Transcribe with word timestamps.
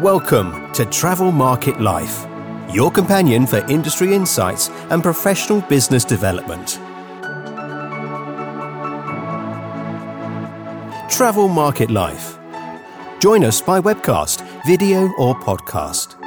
Welcome 0.00 0.72
to 0.72 0.86
Travel 0.86 1.30
Market 1.30 1.78
Life, 1.78 2.26
your 2.72 2.90
companion 2.90 3.46
for 3.46 3.58
industry 3.70 4.14
insights 4.14 4.70
and 4.88 5.02
professional 5.02 5.60
business 5.60 6.06
development. 6.06 6.78
Travel 11.10 11.48
Market 11.48 11.90
Life. 11.90 12.38
Join 13.18 13.44
us 13.44 13.60
by 13.60 13.78
webcast, 13.78 14.40
video, 14.64 15.12
or 15.18 15.34
podcast. 15.34 16.19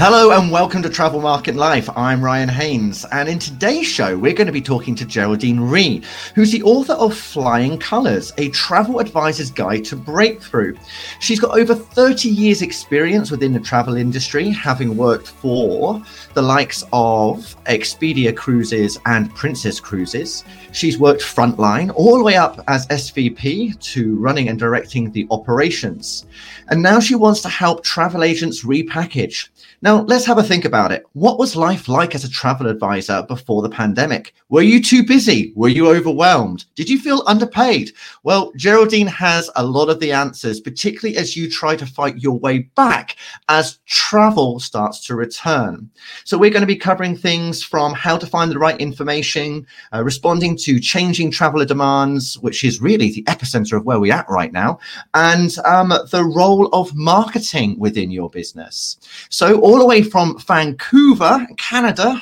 Hello 0.00 0.30
and 0.30 0.52
welcome 0.52 0.80
to 0.82 0.88
Travel 0.88 1.20
Market 1.20 1.56
Life. 1.56 1.90
I'm 1.96 2.22
Ryan 2.22 2.48
Haynes, 2.48 3.04
and 3.10 3.28
in 3.28 3.40
today's 3.40 3.88
show, 3.88 4.16
we're 4.16 4.32
going 4.32 4.46
to 4.46 4.52
be 4.52 4.60
talking 4.60 4.94
to 4.94 5.04
Geraldine 5.04 5.58
Ree, 5.58 6.04
who's 6.36 6.52
the 6.52 6.62
author 6.62 6.92
of 6.92 7.18
Flying 7.18 7.80
Colours, 7.80 8.32
a 8.38 8.48
travel 8.50 9.00
advisor's 9.00 9.50
guide 9.50 9.84
to 9.86 9.96
breakthrough. 9.96 10.76
She's 11.18 11.40
got 11.40 11.58
over 11.58 11.74
30 11.74 12.28
years' 12.28 12.62
experience 12.62 13.32
within 13.32 13.52
the 13.52 13.58
travel 13.58 13.96
industry, 13.96 14.50
having 14.50 14.96
worked 14.96 15.26
for 15.26 16.00
the 16.32 16.42
likes 16.42 16.84
of 16.92 17.56
Expedia 17.64 18.36
Cruises 18.36 19.00
and 19.04 19.34
Princess 19.34 19.80
Cruises. 19.80 20.44
She's 20.70 20.96
worked 20.96 21.22
frontline 21.22 21.92
all 21.96 22.18
the 22.18 22.24
way 22.24 22.36
up 22.36 22.60
as 22.68 22.86
SVP 22.86 23.80
to 23.94 24.14
running 24.20 24.48
and 24.48 24.60
directing 24.60 25.10
the 25.10 25.26
operations. 25.32 26.24
And 26.68 26.84
now 26.84 27.00
she 27.00 27.16
wants 27.16 27.40
to 27.42 27.48
help 27.48 27.82
travel 27.82 28.22
agents 28.22 28.64
repackage 28.64 29.48
now, 29.80 29.87
let's 29.96 30.26
have 30.26 30.38
a 30.38 30.42
think 30.42 30.64
about 30.64 30.92
it. 30.92 31.04
What 31.12 31.38
was 31.38 31.56
life 31.56 31.88
like 31.88 32.14
as 32.14 32.24
a 32.24 32.30
travel 32.30 32.66
advisor 32.66 33.22
before 33.22 33.62
the 33.62 33.68
pandemic? 33.68 34.34
Were 34.48 34.62
you 34.62 34.82
too 34.82 35.04
busy? 35.04 35.52
Were 35.54 35.68
you 35.68 35.88
overwhelmed? 35.88 36.64
Did 36.74 36.88
you 36.88 36.98
feel 36.98 37.22
underpaid? 37.26 37.92
Well, 38.22 38.52
Geraldine 38.56 39.06
has 39.06 39.50
a 39.56 39.64
lot 39.64 39.88
of 39.88 40.00
the 40.00 40.12
answers, 40.12 40.60
particularly 40.60 41.16
as 41.16 41.36
you 41.36 41.50
try 41.50 41.76
to 41.76 41.86
fight 41.86 42.16
your 42.18 42.38
way 42.38 42.60
back 42.76 43.16
as 43.48 43.78
travel 43.86 44.58
starts 44.58 45.06
to 45.06 45.14
return. 45.14 45.90
So, 46.24 46.38
we're 46.38 46.50
going 46.50 46.62
to 46.62 46.66
be 46.66 46.76
covering 46.76 47.16
things 47.16 47.62
from 47.62 47.92
how 47.94 48.16
to 48.16 48.26
find 48.26 48.50
the 48.50 48.58
right 48.58 48.80
information, 48.80 49.66
uh, 49.92 50.02
responding 50.02 50.56
to 50.58 50.80
changing 50.80 51.30
traveler 51.30 51.64
demands, 51.64 52.38
which 52.38 52.64
is 52.64 52.80
really 52.80 53.12
the 53.12 53.24
epicenter 53.24 53.76
of 53.76 53.84
where 53.84 54.00
we're 54.00 54.12
at 54.12 54.28
right 54.28 54.52
now, 54.52 54.78
and 55.14 55.56
um, 55.64 55.90
the 56.10 56.24
role 56.24 56.66
of 56.68 56.94
marketing 56.94 57.78
within 57.78 58.10
your 58.10 58.30
business. 58.30 58.98
So, 59.28 59.60
all 59.60 59.77
the 59.78 59.86
way 59.86 60.02
from 60.02 60.38
Vancouver, 60.38 61.46
Canada, 61.56 62.20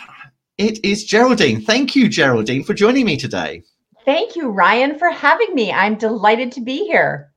it 0.58 0.84
is 0.84 1.04
Geraldine. 1.04 1.60
Thank 1.60 1.96
you, 1.96 2.08
Geraldine, 2.08 2.64
for 2.64 2.74
joining 2.74 3.06
me 3.06 3.16
today. 3.16 3.62
Thank 4.04 4.36
you, 4.36 4.48
Ryan, 4.50 4.98
for 4.98 5.10
having 5.10 5.54
me. 5.54 5.72
I'm 5.72 5.96
delighted 5.96 6.52
to 6.52 6.60
be 6.60 6.84
here. 6.84 7.32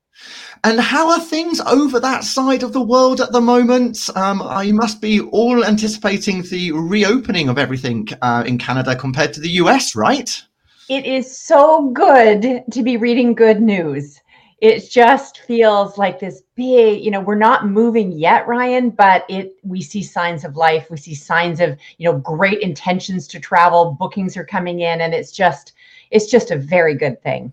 And 0.63 0.79
how 0.79 1.09
are 1.11 1.19
things 1.19 1.61
over 1.61 1.99
that 2.01 2.23
side 2.25 2.63
of 2.63 2.73
the 2.73 2.81
world 2.81 3.21
at 3.21 3.31
the 3.31 3.41
moment? 3.41 4.09
Um, 4.15 4.43
you 4.65 4.73
must 4.73 5.01
be 5.01 5.21
all 5.21 5.63
anticipating 5.63 6.41
the 6.43 6.73
reopening 6.73 7.47
of 7.47 7.57
everything 7.57 8.07
uh, 8.21 8.43
in 8.45 8.57
Canada 8.57 8.95
compared 8.95 9.33
to 9.33 9.39
the 9.39 9.51
US, 9.51 9.95
right? 9.95 10.43
It 10.89 11.05
is 11.05 11.39
so 11.39 11.89
good 11.91 12.63
to 12.71 12.83
be 12.83 12.97
reading 12.97 13.35
good 13.35 13.61
news 13.61 14.19
it 14.61 14.89
just 14.89 15.39
feels 15.39 15.97
like 15.97 16.19
this 16.19 16.43
big 16.55 17.03
you 17.03 17.11
know 17.11 17.21
we're 17.21 17.35
not 17.35 17.67
moving 17.67 18.11
yet 18.11 18.47
ryan 18.47 18.89
but 18.89 19.25
it 19.29 19.55
we 19.63 19.81
see 19.81 20.03
signs 20.03 20.43
of 20.43 20.55
life 20.55 20.87
we 20.89 20.97
see 20.97 21.15
signs 21.15 21.59
of 21.59 21.77
you 21.97 22.09
know 22.09 22.17
great 22.17 22.59
intentions 22.59 23.27
to 23.27 23.39
travel 23.39 23.91
bookings 23.99 24.35
are 24.35 24.45
coming 24.45 24.81
in 24.81 25.01
and 25.01 25.13
it's 25.13 25.31
just 25.31 25.73
it's 26.11 26.27
just 26.27 26.51
a 26.51 26.57
very 26.57 26.95
good 26.95 27.21
thing 27.21 27.51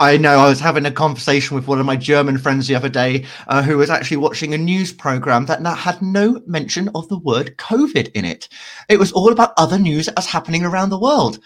I 0.00 0.16
know. 0.16 0.38
I 0.38 0.48
was 0.48 0.60
having 0.60 0.86
a 0.86 0.90
conversation 0.90 1.54
with 1.54 1.68
one 1.68 1.78
of 1.78 1.84
my 1.84 1.96
German 1.96 2.38
friends 2.38 2.66
the 2.66 2.74
other 2.74 2.88
day 2.88 3.26
uh, 3.48 3.62
who 3.62 3.76
was 3.76 3.90
actually 3.90 4.16
watching 4.16 4.54
a 4.54 4.58
news 4.58 4.92
program 4.92 5.44
that 5.44 5.64
had 5.76 6.00
no 6.00 6.40
mention 6.46 6.88
of 6.94 7.06
the 7.08 7.18
word 7.18 7.56
COVID 7.58 8.10
in 8.12 8.24
it. 8.24 8.48
It 8.88 8.98
was 8.98 9.12
all 9.12 9.30
about 9.30 9.52
other 9.58 9.78
news 9.78 10.06
that 10.06 10.16
was 10.16 10.26
happening 10.26 10.64
around 10.64 10.88
the 10.88 10.98
world. 10.98 11.38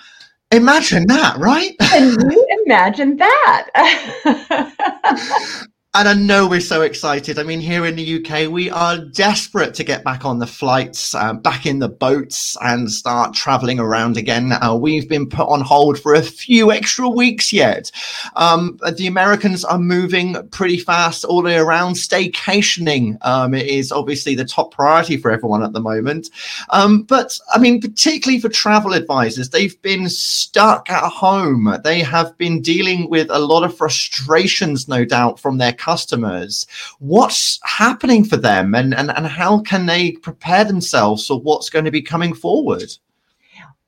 Imagine 0.52 1.06
that, 1.08 1.36
right? 1.38 1.74
imagine 2.66 3.16
that? 3.16 3.68
And 5.94 6.08
I 6.08 6.14
know 6.14 6.48
we're 6.48 6.60
so 6.60 6.80
excited. 6.80 7.38
I 7.38 7.42
mean, 7.42 7.60
here 7.60 7.84
in 7.84 7.96
the 7.96 8.24
UK, 8.24 8.50
we 8.50 8.70
are 8.70 8.96
desperate 8.96 9.74
to 9.74 9.84
get 9.84 10.02
back 10.02 10.24
on 10.24 10.38
the 10.38 10.46
flights, 10.46 11.14
uh, 11.14 11.34
back 11.34 11.66
in 11.66 11.80
the 11.80 11.88
boats, 11.90 12.56
and 12.62 12.90
start 12.90 13.34
traveling 13.34 13.78
around 13.78 14.16
again. 14.16 14.52
Uh, 14.52 14.74
we've 14.74 15.06
been 15.06 15.28
put 15.28 15.50
on 15.50 15.60
hold 15.60 16.00
for 16.00 16.14
a 16.14 16.22
few 16.22 16.72
extra 16.72 17.06
weeks 17.10 17.52
yet. 17.52 17.92
Um, 18.36 18.78
the 18.96 19.06
Americans 19.06 19.66
are 19.66 19.78
moving 19.78 20.34
pretty 20.48 20.78
fast 20.78 21.26
all 21.26 21.42
the 21.42 21.48
way 21.48 21.58
around. 21.58 21.96
Staycationing 21.96 23.18
um, 23.20 23.52
is 23.52 23.92
obviously 23.92 24.34
the 24.34 24.46
top 24.46 24.72
priority 24.72 25.18
for 25.18 25.30
everyone 25.30 25.62
at 25.62 25.74
the 25.74 25.80
moment. 25.80 26.30
Um, 26.70 27.02
but 27.02 27.38
I 27.54 27.58
mean, 27.58 27.82
particularly 27.82 28.40
for 28.40 28.48
travel 28.48 28.94
advisors, 28.94 29.50
they've 29.50 29.80
been 29.82 30.08
stuck 30.08 30.88
at 30.88 31.06
home. 31.06 31.76
They 31.84 32.00
have 32.00 32.34
been 32.38 32.62
dealing 32.62 33.10
with 33.10 33.28
a 33.28 33.40
lot 33.40 33.62
of 33.62 33.76
frustrations, 33.76 34.88
no 34.88 35.04
doubt, 35.04 35.38
from 35.38 35.58
their 35.58 35.74
customers. 35.82 36.66
What's 36.98 37.58
happening 37.64 38.24
for 38.24 38.36
them 38.36 38.74
and, 38.74 38.94
and, 38.94 39.10
and 39.10 39.26
how 39.26 39.60
can 39.60 39.86
they 39.86 40.12
prepare 40.12 40.64
themselves 40.64 41.26
for 41.26 41.40
what's 41.40 41.70
going 41.70 41.84
to 41.84 41.90
be 41.90 42.02
coming 42.02 42.34
forward 42.34 42.92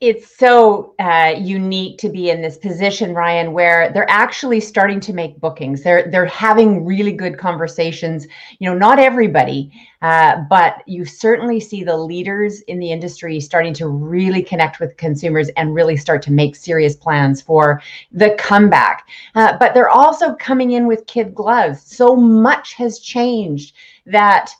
it's 0.00 0.36
so 0.36 0.94
uh, 0.98 1.34
unique 1.38 1.98
to 1.98 2.08
be 2.08 2.28
in 2.28 2.42
this 2.42 2.58
position, 2.58 3.14
Ryan, 3.14 3.52
where 3.52 3.92
they're 3.92 4.10
actually 4.10 4.60
starting 4.60 4.98
to 5.00 5.12
make 5.12 5.40
bookings. 5.40 5.82
They're 5.82 6.10
they're 6.10 6.26
having 6.26 6.84
really 6.84 7.12
good 7.12 7.38
conversations. 7.38 8.26
You 8.58 8.68
know, 8.68 8.76
not 8.76 8.98
everybody, 8.98 9.72
uh, 10.02 10.42
but 10.50 10.82
you 10.86 11.04
certainly 11.04 11.60
see 11.60 11.84
the 11.84 11.96
leaders 11.96 12.60
in 12.62 12.80
the 12.80 12.90
industry 12.90 13.38
starting 13.38 13.72
to 13.74 13.86
really 13.86 14.42
connect 14.42 14.80
with 14.80 14.96
consumers 14.96 15.48
and 15.50 15.74
really 15.74 15.96
start 15.96 16.22
to 16.22 16.32
make 16.32 16.56
serious 16.56 16.96
plans 16.96 17.40
for 17.40 17.80
the 18.10 18.34
comeback. 18.38 19.08
Uh, 19.36 19.56
but 19.58 19.74
they're 19.74 19.90
also 19.90 20.34
coming 20.34 20.72
in 20.72 20.88
with 20.88 21.06
kid 21.06 21.34
gloves. 21.34 21.80
So 21.82 22.16
much 22.16 22.74
has 22.74 22.98
changed 22.98 23.74
that 24.06 24.52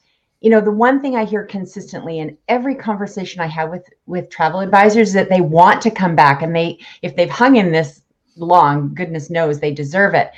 you 0.44 0.50
know 0.50 0.60
the 0.60 0.71
one 0.71 1.00
thing 1.00 1.16
i 1.16 1.25
hear 1.25 1.44
consistently 1.44 2.19
in 2.19 2.37
every 2.49 2.75
conversation 2.75 3.41
i 3.41 3.47
have 3.47 3.71
with 3.71 3.88
with 4.05 4.28
travel 4.28 4.60
advisors 4.60 5.09
is 5.09 5.15
that 5.15 5.31
they 5.31 5.41
want 5.41 5.81
to 5.81 5.91
come 5.91 6.15
back 6.15 6.43
and 6.43 6.55
they 6.55 6.78
if 7.00 7.16
they've 7.16 7.31
hung 7.31 7.56
in 7.56 7.72
this 7.72 8.03
long 8.37 8.93
goodness 8.94 9.31
knows 9.31 9.59
they 9.59 9.72
deserve 9.72 10.12
it 10.12 10.33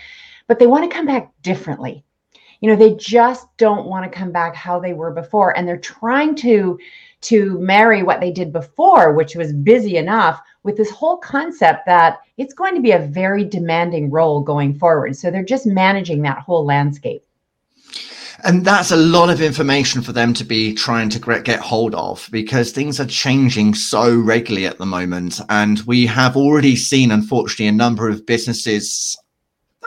but 0.47 0.59
they 0.59 0.66
want 0.66 0.89
to 0.89 0.95
come 0.95 1.06
back 1.06 1.33
differently. 1.43 2.05
You 2.61 2.71
know 2.71 2.77
they 2.77 2.95
just 2.95 3.49
don't 3.59 3.87
want 3.87 4.11
to 4.11 4.19
come 4.19 4.33
back 4.33 4.55
how 4.55 4.81
they 4.81 4.95
were 4.95 5.11
before 5.11 5.56
and 5.56 5.69
they're 5.69 5.77
trying 5.77 6.34
to 6.37 6.78
to 7.22 7.59
marry 7.59 8.03
what 8.03 8.21
they 8.21 8.31
did 8.31 8.53
before 8.53 9.12
which 9.12 9.34
was 9.34 9.53
busy 9.53 9.97
enough 9.97 10.41
with 10.62 10.77
this 10.77 10.91
whole 10.91 11.19
concept 11.19 11.84
that 11.87 12.19
it's 12.39 12.55
going 12.55 12.75
to 12.75 12.81
be 12.81 12.93
a 12.93 12.99
very 12.99 13.45
demanding 13.45 14.11
role 14.11 14.41
going 14.41 14.75
forward. 14.75 15.16
So 15.16 15.31
they're 15.31 15.45
just 15.45 15.66
managing 15.66 16.22
that 16.22 16.39
whole 16.39 16.65
landscape 16.65 17.25
and 18.44 18.64
that's 18.64 18.91
a 18.91 18.97
lot 18.97 19.30
of 19.30 19.41
information 19.41 20.02
for 20.02 20.12
them 20.12 20.34
to 20.34 20.44
be 20.44 20.74
trying 20.74 21.08
to 21.10 21.41
get 21.42 21.60
hold 21.60 21.94
of 21.94 22.28
because 22.30 22.70
things 22.70 23.00
are 23.00 23.06
changing 23.06 23.74
so 23.74 24.14
regularly 24.14 24.66
at 24.66 24.78
the 24.78 24.86
moment. 24.86 25.41
And 25.48 25.80
we 25.80 26.06
have 26.06 26.36
already 26.36 26.76
seen, 26.76 27.10
unfortunately, 27.10 27.69
a 27.69 27.72
number 27.72 28.08
of 28.08 28.26
businesses 28.26 29.16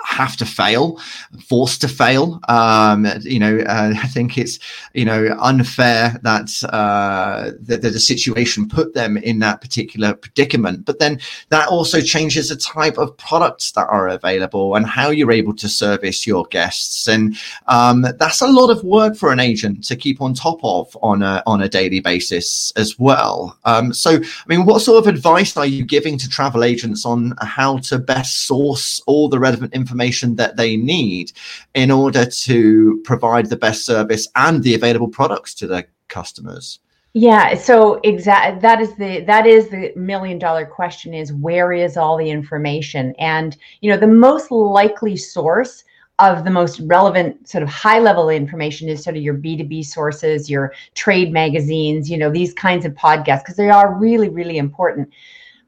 have 0.05 0.35
to 0.37 0.45
fail, 0.45 0.99
forced 1.47 1.81
to 1.81 1.87
fail. 1.87 2.39
Um, 2.47 3.07
you 3.21 3.39
know, 3.39 3.59
uh, 3.59 3.93
I 3.95 4.07
think 4.07 4.37
it's 4.37 4.59
you 4.93 5.05
know 5.05 5.35
unfair 5.39 6.19
that, 6.23 6.51
uh, 6.71 7.51
that 7.61 7.81
that 7.81 7.93
the 7.93 7.99
situation 7.99 8.67
put 8.67 8.93
them 8.93 9.17
in 9.17 9.39
that 9.39 9.61
particular 9.61 10.13
predicament. 10.13 10.85
But 10.85 10.99
then 10.99 11.19
that 11.49 11.67
also 11.67 12.01
changes 12.01 12.49
the 12.49 12.55
type 12.55 12.97
of 12.97 13.15
products 13.17 13.71
that 13.73 13.87
are 13.87 14.07
available 14.07 14.75
and 14.75 14.85
how 14.85 15.09
you're 15.09 15.31
able 15.31 15.55
to 15.55 15.69
service 15.69 16.25
your 16.25 16.45
guests, 16.45 17.07
and 17.07 17.37
um, 17.67 18.05
that's 18.19 18.41
a 18.41 18.47
lot 18.47 18.69
of 18.69 18.83
work 18.83 19.15
for 19.15 19.31
an 19.31 19.39
agent 19.39 19.83
to 19.85 19.95
keep 19.95 20.21
on 20.21 20.33
top 20.33 20.59
of 20.63 20.95
on 21.01 21.21
a 21.21 21.43
on 21.45 21.61
a 21.61 21.69
daily 21.69 21.99
basis 21.99 22.71
as 22.75 22.97
well. 22.97 23.57
Um, 23.65 23.93
so, 23.93 24.15
I 24.15 24.47
mean, 24.47 24.65
what 24.65 24.81
sort 24.81 25.05
of 25.05 25.13
advice 25.13 25.55
are 25.57 25.65
you 25.65 25.85
giving 25.85 26.17
to 26.17 26.29
travel 26.29 26.63
agents 26.63 27.05
on 27.05 27.33
how 27.41 27.77
to 27.79 27.99
best 27.99 28.45
source 28.45 29.01
all 29.05 29.29
the 29.29 29.39
relevant 29.39 29.73
information? 29.73 29.88
Information 29.89 30.35
that 30.35 30.55
they 30.55 30.77
need 30.77 31.31
in 31.73 31.89
order 31.89 32.25
to 32.25 33.01
provide 33.03 33.47
the 33.47 33.57
best 33.57 33.85
service 33.85 34.27
and 34.35 34.63
the 34.63 34.75
available 34.75 35.07
products 35.07 35.53
to 35.55 35.67
their 35.67 35.85
customers. 36.07 36.79
Yeah 37.13 37.55
so 37.55 37.99
exactly 38.03 38.61
that 38.61 38.79
is 38.79 38.93
the 38.95 39.21
that 39.21 39.47
is 39.47 39.69
the 39.69 39.91
million 39.95 40.37
dollar 40.37 40.65
question 40.65 41.15
is 41.15 41.33
where 41.33 41.73
is 41.73 41.97
all 41.97 42.17
the 42.17 42.29
information? 42.29 43.15
And 43.17 43.57
you 43.81 43.89
know 43.89 43.97
the 43.97 44.07
most 44.07 44.51
likely 44.51 45.17
source 45.17 45.83
of 46.19 46.43
the 46.43 46.51
most 46.51 46.81
relevant 46.81 47.47
sort 47.49 47.63
of 47.63 47.69
high 47.69 47.97
level 47.97 48.29
information 48.29 48.89
is 48.89 49.03
sort 49.03 49.15
of 49.15 49.23
your 49.23 49.33
b2b 49.33 49.85
sources 49.85 50.49
your 50.49 50.73
trade 50.93 51.31
magazines 51.31 52.11
you 52.11 52.17
know 52.17 52.29
these 52.29 52.53
kinds 52.53 52.85
of 52.85 52.91
podcasts 52.93 53.41
because 53.41 53.55
they 53.55 53.71
are 53.71 53.95
really 53.95 54.29
really 54.29 54.57
important. 54.57 55.09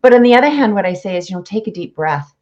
But 0.04 0.14
on 0.14 0.22
the 0.22 0.36
other 0.36 0.50
hand 0.50 0.76
what 0.76 0.86
i 0.86 0.94
say 0.94 1.18
is 1.18 1.28
you 1.28 1.36
know 1.36 1.42
take 1.42 1.66
a 1.66 1.72
deep 1.72 1.96
breath 1.96 2.36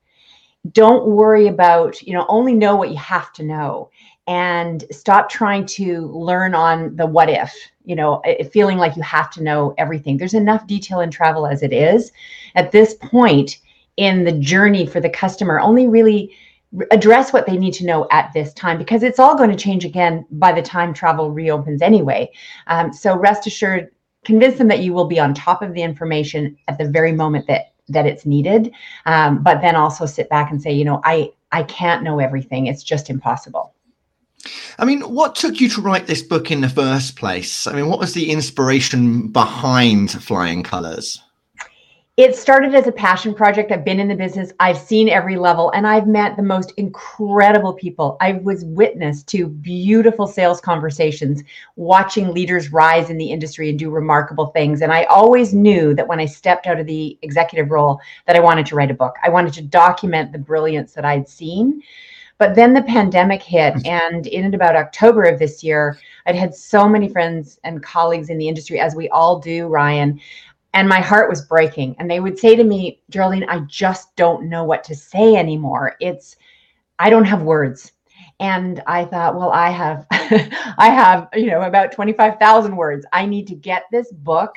don't 0.71 1.07
worry 1.07 1.47
about 1.47 2.01
you 2.01 2.13
know 2.13 2.25
only 2.27 2.53
know 2.53 2.75
what 2.75 2.89
you 2.89 2.97
have 2.97 3.31
to 3.33 3.43
know 3.43 3.89
and 4.27 4.83
stop 4.91 5.29
trying 5.29 5.65
to 5.65 6.07
learn 6.07 6.53
on 6.53 6.95
the 6.95 7.05
what 7.05 7.29
if 7.29 7.55
you 7.85 7.95
know 7.95 8.21
feeling 8.51 8.77
like 8.77 8.95
you 8.95 9.01
have 9.01 9.31
to 9.31 9.43
know 9.43 9.73
everything. 9.77 10.17
There's 10.17 10.33
enough 10.33 10.67
detail 10.67 10.99
in 10.99 11.09
travel 11.09 11.47
as 11.47 11.63
it 11.63 11.73
is. 11.73 12.11
At 12.55 12.71
this 12.71 12.93
point 12.95 13.57
in 13.97 14.23
the 14.23 14.33
journey 14.33 14.85
for 14.85 14.99
the 14.99 15.09
customer 15.09 15.59
only 15.59 15.87
really 15.87 16.35
address 16.91 17.33
what 17.33 17.47
they 17.47 17.57
need 17.57 17.73
to 17.73 17.85
know 17.85 18.07
at 18.11 18.31
this 18.33 18.53
time 18.53 18.77
because 18.77 19.01
it's 19.01 19.17
all 19.17 19.35
going 19.35 19.49
to 19.49 19.55
change 19.55 19.85
again 19.85 20.25
by 20.31 20.51
the 20.51 20.61
time 20.61 20.93
travel 20.93 21.31
reopens 21.31 21.81
anyway. 21.81 22.29
Um, 22.67 22.93
so 22.93 23.17
rest 23.17 23.47
assured 23.47 23.89
convince 24.25 24.57
them 24.57 24.67
that 24.67 24.83
you 24.83 24.93
will 24.93 25.07
be 25.07 25.19
on 25.19 25.33
top 25.33 25.61
of 25.61 25.73
the 25.73 25.81
information 25.81 26.55
at 26.67 26.77
the 26.77 26.87
very 26.87 27.11
moment 27.11 27.47
that 27.47 27.73
that 27.89 28.05
it's 28.05 28.25
needed 28.25 28.71
um, 29.05 29.41
but 29.43 29.61
then 29.61 29.75
also 29.75 30.05
sit 30.05 30.29
back 30.29 30.51
and 30.51 30.61
say 30.61 30.71
you 30.71 30.85
know 30.85 31.01
i 31.03 31.29
i 31.51 31.63
can't 31.63 32.03
know 32.03 32.19
everything 32.19 32.67
it's 32.67 32.83
just 32.83 33.09
impossible 33.09 33.73
I 34.77 34.85
mean, 34.85 35.01
what 35.01 35.35
took 35.35 35.59
you 35.59 35.67
to 35.69 35.81
write 35.81 36.07
this 36.07 36.21
book 36.21 36.49
in 36.49 36.61
the 36.61 36.69
first 36.69 37.17
place? 37.17 37.67
I 37.67 37.73
mean, 37.73 37.89
what 37.89 37.99
was 37.99 38.13
the 38.13 38.31
inspiration 38.31 39.27
behind 39.27 40.11
Flying 40.11 40.63
Colors? 40.63 41.21
It 42.19 42.35
started 42.35 42.75
as 42.75 42.85
a 42.85 42.91
passion 42.91 43.33
project. 43.33 43.71
I've 43.71 43.85
been 43.85 44.01
in 44.01 44.09
the 44.09 44.13
business, 44.13 44.51
I've 44.59 44.77
seen 44.77 45.07
every 45.07 45.37
level, 45.37 45.71
and 45.71 45.87
I've 45.87 46.05
met 46.05 46.35
the 46.35 46.43
most 46.43 46.73
incredible 46.75 47.71
people. 47.71 48.17
I 48.19 48.33
was 48.33 48.65
witness 48.65 49.23
to 49.23 49.47
beautiful 49.47 50.27
sales 50.27 50.59
conversations, 50.59 51.43
watching 51.77 52.33
leaders 52.33 52.73
rise 52.73 53.09
in 53.09 53.17
the 53.17 53.31
industry 53.31 53.69
and 53.69 53.79
do 53.79 53.89
remarkable 53.89 54.47
things. 54.47 54.81
And 54.81 54.91
I 54.91 55.05
always 55.05 55.53
knew 55.53 55.93
that 55.95 56.09
when 56.09 56.19
I 56.19 56.25
stepped 56.25 56.67
out 56.67 56.77
of 56.77 56.87
the 56.87 57.17
executive 57.21 57.71
role, 57.71 58.01
that 58.27 58.35
I 58.35 58.41
wanted 58.41 58.65
to 58.65 58.75
write 58.75 58.91
a 58.91 58.95
book. 58.95 59.15
I 59.23 59.29
wanted 59.29 59.53
to 59.53 59.61
document 59.61 60.33
the 60.33 60.39
brilliance 60.39 60.91
that 60.95 61.05
I'd 61.05 61.29
seen. 61.29 61.81
But 62.37 62.55
then 62.55 62.73
the 62.73 62.83
pandemic 62.83 63.43
hit, 63.43 63.75
mm. 63.75 63.87
and 63.87 64.25
in 64.25 64.53
about 64.53 64.75
October 64.75 65.23
of 65.23 65.39
this 65.39 65.61
year, 65.61 65.97
I'd 66.25 66.35
had 66.35 66.55
so 66.55 66.87
many 66.87 67.09
friends 67.09 67.59
and 67.65 67.83
colleagues 67.83 68.29
in 68.29 68.37
the 68.37 68.47
industry, 68.47 68.79
as 68.79 68.95
we 68.95 69.09
all 69.09 69.39
do, 69.39 69.67
Ryan, 69.67 70.19
and 70.73 70.87
my 70.87 70.99
heart 70.99 71.29
was 71.29 71.45
breaking. 71.45 71.95
And 71.99 72.09
they 72.09 72.19
would 72.19 72.37
say 72.37 72.55
to 72.55 72.63
me 72.63 73.01
geraldine 73.09 73.45
i 73.49 73.59
just 73.61 74.15
don't 74.15 74.49
know 74.49 74.63
what 74.63 74.83
to 74.85 74.95
say 74.95 75.35
anymore. 75.35 75.95
It's 75.99 76.35
i 76.99 77.09
don't 77.09 77.25
have 77.25 77.41
words. 77.41 77.93
And 78.39 78.81
i 78.87 79.05
thought 79.05 79.35
well 79.35 79.51
i 79.51 79.69
have 79.69 80.05
i 80.11 80.89
have 80.89 81.29
you 81.33 81.47
know 81.47 81.61
about 81.61 81.93
25000 81.93 82.75
words. 82.75 83.05
I 83.13 83.25
need 83.25 83.47
to 83.47 83.55
get 83.55 83.83
this 83.91 84.11
book 84.11 84.55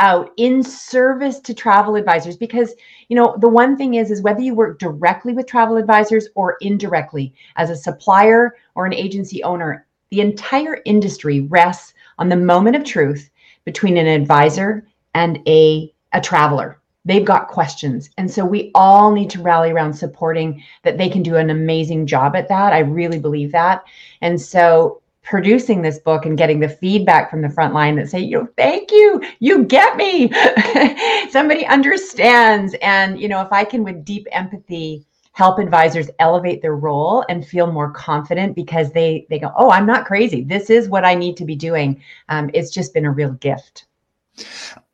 out 0.00 0.30
in 0.36 0.62
service 0.62 1.40
to 1.40 1.52
travel 1.52 1.96
advisors. 1.96 2.36
Because 2.36 2.74
you 3.08 3.16
know 3.16 3.36
the 3.40 3.48
one 3.48 3.76
thing 3.76 3.94
is 3.94 4.10
is 4.10 4.22
whether 4.22 4.40
you 4.40 4.54
work 4.54 4.78
directly 4.78 5.32
with 5.32 5.46
travel 5.46 5.76
advisors 5.76 6.28
or 6.34 6.56
indirectly 6.60 7.34
as 7.56 7.70
a 7.70 7.76
supplier 7.76 8.56
or 8.74 8.86
an 8.86 8.94
agency 8.94 9.42
owner 9.42 9.86
the 10.10 10.20
entire 10.20 10.80
industry 10.84 11.40
rests 11.40 11.94
on 12.18 12.28
the 12.28 12.36
moment 12.36 12.76
of 12.76 12.84
truth 12.84 13.30
between 13.64 13.96
an 13.96 14.06
advisor 14.06 14.86
and 15.18 15.40
a, 15.48 15.92
a 16.12 16.20
traveler. 16.20 16.78
They've 17.04 17.24
got 17.24 17.48
questions. 17.48 18.08
And 18.18 18.30
so 18.30 18.44
we 18.44 18.70
all 18.74 19.10
need 19.10 19.30
to 19.30 19.42
rally 19.42 19.72
around 19.72 19.94
supporting 19.94 20.62
that 20.84 20.96
they 20.96 21.08
can 21.08 21.24
do 21.24 21.34
an 21.34 21.50
amazing 21.50 22.06
job 22.06 22.36
at 22.36 22.48
that. 22.48 22.72
I 22.72 22.80
really 22.80 23.18
believe 23.18 23.50
that. 23.50 23.82
And 24.20 24.40
so 24.40 25.02
producing 25.24 25.82
this 25.82 25.98
book 25.98 26.24
and 26.24 26.38
getting 26.38 26.60
the 26.60 26.68
feedback 26.68 27.30
from 27.30 27.42
the 27.42 27.50
front 27.50 27.74
line 27.74 27.96
that 27.96 28.08
say, 28.08 28.20
you 28.20 28.38
know, 28.38 28.48
thank 28.56 28.92
you, 28.92 29.20
you 29.40 29.64
get 29.64 29.96
me. 29.96 30.30
Somebody 31.30 31.66
understands. 31.66 32.76
And, 32.80 33.20
you 33.20 33.28
know, 33.28 33.40
if 33.42 33.52
I 33.52 33.64
can 33.64 33.82
with 33.82 34.04
deep 34.04 34.28
empathy 34.30 35.04
help 35.32 35.58
advisors 35.58 36.10
elevate 36.20 36.62
their 36.62 36.76
role 36.76 37.24
and 37.28 37.46
feel 37.46 37.72
more 37.72 37.90
confident 37.90 38.54
because 38.54 38.92
they 38.92 39.26
they 39.30 39.38
go, 39.38 39.52
oh, 39.56 39.70
I'm 39.70 39.86
not 39.86 40.04
crazy. 40.04 40.42
This 40.42 40.68
is 40.70 40.88
what 40.88 41.04
I 41.04 41.14
need 41.14 41.36
to 41.38 41.44
be 41.44 41.56
doing. 41.56 42.00
Um, 42.28 42.50
it's 42.54 42.70
just 42.70 42.94
been 42.94 43.04
a 43.04 43.10
real 43.10 43.32
gift 43.32 43.86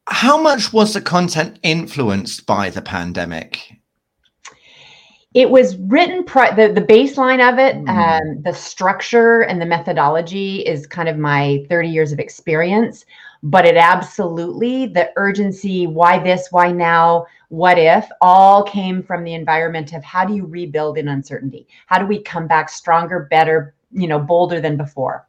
how 0.08 0.40
much 0.40 0.72
was 0.72 0.94
the 0.94 1.00
content 1.00 1.58
influenced 1.62 2.46
by 2.46 2.70
the 2.70 2.82
pandemic? 2.82 3.80
It 5.32 5.50
was 5.50 5.76
written, 5.76 6.22
pri- 6.22 6.54
the, 6.54 6.72
the 6.72 6.80
baseline 6.80 7.46
of 7.46 7.58
it, 7.58 7.74
mm. 7.76 7.88
um, 7.88 8.42
the 8.42 8.52
structure 8.52 9.40
and 9.40 9.60
the 9.60 9.66
methodology 9.66 10.60
is 10.60 10.86
kind 10.86 11.08
of 11.08 11.18
my 11.18 11.66
30 11.68 11.88
years 11.88 12.12
of 12.12 12.20
experience. 12.20 13.04
But 13.42 13.66
it 13.66 13.76
absolutely, 13.76 14.86
the 14.86 15.10
urgency, 15.16 15.86
why 15.86 16.18
this, 16.18 16.48
why 16.50 16.70
now, 16.70 17.26
what 17.48 17.78
if, 17.78 18.06
all 18.20 18.62
came 18.62 19.02
from 19.02 19.24
the 19.24 19.34
environment 19.34 19.92
of 19.92 20.04
how 20.04 20.24
do 20.24 20.34
you 20.34 20.46
rebuild 20.46 20.96
in 20.96 21.08
uncertainty? 21.08 21.66
How 21.86 21.98
do 21.98 22.06
we 22.06 22.22
come 22.22 22.46
back 22.46 22.70
stronger, 22.70 23.26
better, 23.30 23.74
you 23.90 24.06
know, 24.06 24.18
bolder 24.18 24.60
than 24.60 24.76
before? 24.76 25.26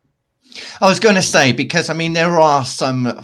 I 0.79 0.87
was 0.87 0.99
going 0.99 1.15
to 1.15 1.21
say, 1.21 1.51
because 1.51 1.89
I 1.89 1.93
mean, 1.93 2.13
there 2.13 2.39
are 2.39 2.63
some 2.63 3.21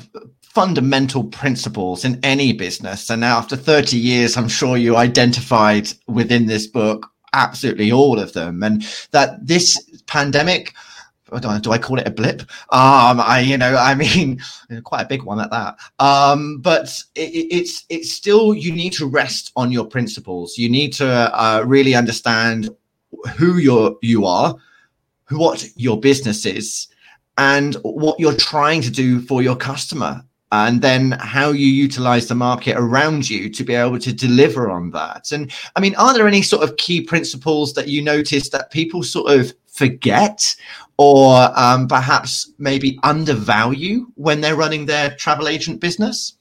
fundamental 0.53 1.23
principles 1.23 2.03
in 2.03 2.19
any 2.23 2.51
business. 2.51 3.09
And 3.09 3.21
now, 3.21 3.37
after 3.37 3.55
30 3.55 3.97
years, 3.97 4.35
I'm 4.35 4.49
sure 4.49 4.75
you 4.75 4.97
identified 4.97 5.87
within 6.07 6.45
this 6.45 6.67
book 6.67 7.07
absolutely 7.33 7.91
all 7.91 8.19
of 8.19 8.33
them. 8.33 8.61
And 8.61 8.85
that 9.11 9.45
this 9.45 9.81
pandemic, 10.07 10.73
do 11.39 11.71
I 11.71 11.77
call 11.77 11.99
it 11.99 12.07
a 12.07 12.11
blip? 12.11 12.41
Um, 12.69 13.21
I, 13.21 13.39
you 13.45 13.57
know, 13.57 13.77
I 13.77 13.95
mean, 13.95 14.41
quite 14.83 15.03
a 15.03 15.07
big 15.07 15.23
one 15.23 15.39
at 15.39 15.51
that. 15.51 15.77
Um, 15.99 16.59
but 16.59 17.01
it, 17.15 17.31
it's 17.49 17.85
it's 17.87 18.11
still 18.11 18.53
you 18.53 18.73
need 18.73 18.91
to 18.93 19.07
rest 19.07 19.53
on 19.55 19.71
your 19.71 19.85
principles. 19.85 20.57
You 20.57 20.69
need 20.69 20.91
to 20.93 21.07
uh, 21.07 21.63
really 21.65 21.95
understand 21.95 22.69
who 23.37 23.57
you're 23.57 23.95
you 24.01 24.25
are, 24.25 24.57
what 25.29 25.65
your 25.77 25.97
business 25.97 26.45
is, 26.45 26.89
and 27.37 27.75
what 27.83 28.19
you're 28.19 28.35
trying 28.35 28.81
to 28.81 28.91
do 28.91 29.21
for 29.21 29.41
your 29.41 29.55
customer 29.55 30.25
and 30.51 30.81
then 30.81 31.11
how 31.11 31.51
you 31.51 31.67
utilize 31.67 32.27
the 32.27 32.35
market 32.35 32.75
around 32.77 33.29
you 33.29 33.49
to 33.49 33.63
be 33.63 33.73
able 33.73 33.99
to 33.99 34.13
deliver 34.13 34.69
on 34.69 34.91
that. 34.91 35.31
And 35.31 35.51
I 35.75 35.79
mean, 35.79 35.95
are 35.95 36.13
there 36.13 36.27
any 36.27 36.41
sort 36.41 36.63
of 36.63 36.77
key 36.77 37.01
principles 37.01 37.73
that 37.73 37.87
you 37.87 38.01
notice 38.01 38.49
that 38.49 38.71
people 38.71 39.03
sort 39.03 39.31
of 39.31 39.53
forget 39.67 40.55
or 40.97 41.49
um, 41.55 41.87
perhaps 41.87 42.51
maybe 42.57 42.99
undervalue 43.03 44.07
when 44.15 44.41
they're 44.41 44.55
running 44.55 44.85
their 44.85 45.15
travel 45.15 45.47
agent 45.47 45.79
business? 45.79 46.35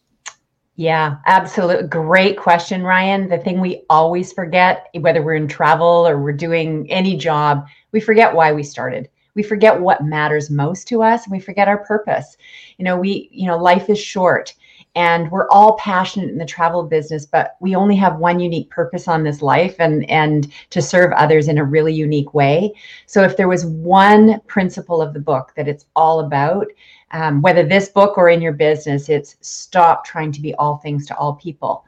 Yeah, 0.77 1.17
absolutely. 1.27 1.89
Great 1.89 2.39
question, 2.39 2.83
Ryan. 2.83 3.29
The 3.29 3.39
thing 3.39 3.61
we 3.61 3.85
always 3.91 4.33
forget, 4.33 4.89
whether 4.99 5.23
we're 5.23 5.35
in 5.35 5.47
travel 5.47 6.09
or 6.09 6.19
we're 6.19 6.33
doing 6.33 6.91
any 6.91 7.17
job, 7.17 7.67
we 7.93 8.01
forget 8.01 8.35
why 8.35 8.53
we 8.53 8.63
started 8.63 9.09
we 9.35 9.43
forget 9.43 9.81
what 9.81 10.05
matters 10.05 10.51
most 10.51 10.89
to 10.89 11.03
us 11.03 11.25
and 11.25 11.33
we 11.33 11.41
forget 11.41 11.69
our 11.69 11.85
purpose. 11.85 12.37
You 12.79 12.85
know 12.85 12.97
we 12.97 13.29
you 13.33 13.47
know 13.47 13.59
life 13.59 13.89
is 13.89 13.99
short 13.99 14.55
and 14.97 15.31
we're 15.31 15.49
all 15.51 15.77
passionate 15.77 16.31
in 16.31 16.39
the 16.39 16.45
travel 16.45 16.83
business 16.83 17.25
but 17.25 17.57
we 17.61 17.77
only 17.77 17.95
have 17.95 18.19
one 18.19 18.41
unique 18.41 18.69
purpose 18.71 19.07
on 19.07 19.23
this 19.23 19.41
life 19.41 19.77
and 19.79 20.09
and 20.11 20.53
to 20.71 20.83
serve 20.83 21.13
others 21.13 21.49
in 21.49 21.59
a 21.59 21.65
really 21.65 21.95
unique 21.95 22.35
way. 22.35 22.73
So 23.07 23.23
if 23.23 23.37
there 23.37 23.49
was 23.49 23.67
one 23.67 24.41
principle 24.47 25.01
of 25.01 25.15
the 25.15 25.21
book 25.21 25.53
that 25.57 25.69
it's 25.69 25.87
all 25.95 26.21
about 26.21 26.67
um, 27.13 27.43
whether 27.43 27.65
this 27.65 27.89
book 27.89 28.17
or 28.19 28.29
in 28.29 28.43
your 28.43 28.53
business 28.53 29.09
it's 29.09 29.37
stop 29.41 30.05
trying 30.05 30.33
to 30.33 30.41
be 30.41 30.55
all 30.55 30.79
things 30.79 31.07
to 31.07 31.17
all 31.17 31.35
people 31.35 31.85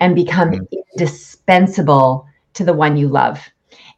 and 0.00 0.14
become 0.14 0.50
mm-hmm. 0.50 0.64
indispensable 0.92 2.26
to 2.52 2.64
the 2.64 2.72
one 2.72 2.96
you 2.96 3.08
love 3.08 3.40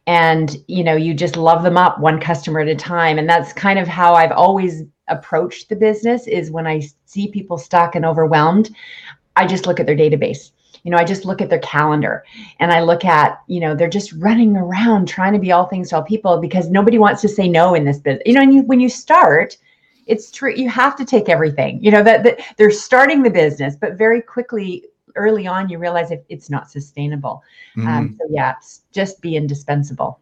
and 0.07 0.63
you 0.67 0.83
know 0.83 0.95
you 0.95 1.13
just 1.13 1.35
love 1.35 1.63
them 1.63 1.77
up 1.77 1.99
one 1.99 2.19
customer 2.19 2.61
at 2.61 2.69
a 2.69 2.75
time. 2.75 3.19
And 3.19 3.29
that's 3.29 3.53
kind 3.53 3.77
of 3.77 3.87
how 3.87 4.15
i've 4.15 4.31
always 4.31 4.83
approached 5.09 5.69
the 5.69 5.75
business 5.75 6.25
is 6.27 6.49
when 6.49 6.65
i 6.65 6.81
see 7.05 7.27
people 7.27 7.57
stuck 7.57 7.95
and 7.95 8.05
overwhelmed 8.05 8.73
i 9.35 9.45
just 9.45 9.67
look 9.67 9.79
at 9.79 9.85
their 9.85 9.95
database. 9.95 10.51
You 10.83 10.91
know 10.91 10.97
i 10.97 11.03
just 11.03 11.25
look 11.25 11.41
at 11.41 11.49
their 11.49 11.59
calendar 11.59 12.23
and 12.59 12.71
i 12.71 12.81
look 12.81 13.05
at 13.05 13.41
you 13.47 13.59
know 13.59 13.75
they're 13.75 13.89
just 13.89 14.13
running 14.13 14.55
around 14.55 15.07
trying 15.07 15.33
to 15.33 15.39
be 15.39 15.51
all 15.51 15.65
things 15.65 15.89
to 15.89 15.97
all 15.97 16.03
people 16.03 16.39
because 16.39 16.69
nobody 16.69 16.97
wants 16.97 17.21
to 17.21 17.29
say 17.29 17.47
no 17.47 17.75
in 17.75 17.83
this 17.83 17.99
business. 17.99 18.23
You 18.25 18.33
know 18.33 18.41
and 18.41 18.53
you, 18.53 18.61
when 18.63 18.79
you 18.79 18.89
start 18.89 19.57
it's 20.05 20.31
true 20.31 20.53
you 20.55 20.69
have 20.69 20.95
to 20.95 21.03
take 21.03 21.27
everything. 21.27 21.83
You 21.83 21.91
know 21.91 22.03
that, 22.03 22.23
that 22.23 22.39
they're 22.55 22.71
starting 22.71 23.23
the 23.23 23.29
business 23.29 23.75
but 23.75 23.97
very 23.97 24.21
quickly 24.21 24.85
early 25.17 25.47
on 25.47 25.69
you 25.69 25.77
realize 25.77 26.11
if 26.11 26.21
it's 26.29 26.49
not 26.49 26.71
sustainable. 26.71 27.43
Um, 27.75 27.83
mm-hmm. 27.83 27.97
Um, 27.97 28.19
so 28.19 28.27
yeah, 28.29 28.55
just 28.93 29.21
be 29.21 29.35
indispensable. 29.35 30.19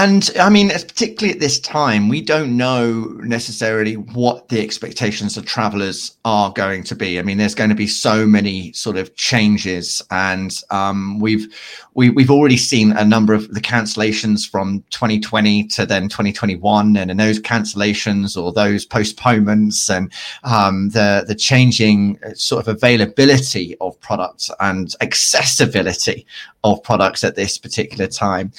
And 0.00 0.30
I 0.40 0.48
mean, 0.48 0.70
particularly 0.70 1.34
at 1.34 1.40
this 1.40 1.60
time, 1.60 2.08
we 2.08 2.22
don't 2.22 2.56
know 2.56 3.02
necessarily 3.22 3.98
what 3.98 4.48
the 4.48 4.58
expectations 4.58 5.36
of 5.36 5.44
travelers 5.44 6.16
are 6.24 6.50
going 6.54 6.84
to 6.84 6.94
be. 6.94 7.18
I 7.18 7.22
mean, 7.22 7.36
there's 7.36 7.54
going 7.54 7.68
to 7.68 7.76
be 7.76 7.86
so 7.86 8.24
many 8.24 8.72
sort 8.72 8.96
of 8.96 9.14
changes, 9.16 10.02
and 10.10 10.58
um, 10.70 11.20
we've 11.20 11.54
we, 11.92 12.06
have 12.06 12.14
we 12.14 12.22
have 12.22 12.30
already 12.30 12.56
seen 12.56 12.92
a 12.92 13.04
number 13.04 13.34
of 13.34 13.52
the 13.52 13.60
cancellations 13.60 14.48
from 14.48 14.82
2020 14.88 15.64
to 15.64 15.84
then 15.84 16.08
2021, 16.08 16.96
and 16.96 17.10
in 17.10 17.18
those 17.18 17.38
cancellations 17.38 18.42
or 18.42 18.54
those 18.54 18.86
postponements, 18.86 19.90
and 19.90 20.10
um, 20.44 20.88
the 20.90 21.26
the 21.28 21.34
changing 21.34 22.18
uh, 22.24 22.32
sort 22.32 22.66
of 22.66 22.74
availability 22.74 23.76
of 23.82 24.00
products 24.00 24.50
and 24.60 24.94
accessibility 25.02 26.24
of 26.64 26.82
products 26.82 27.22
at 27.22 27.36
this 27.36 27.58
particular 27.58 28.06
time. 28.06 28.50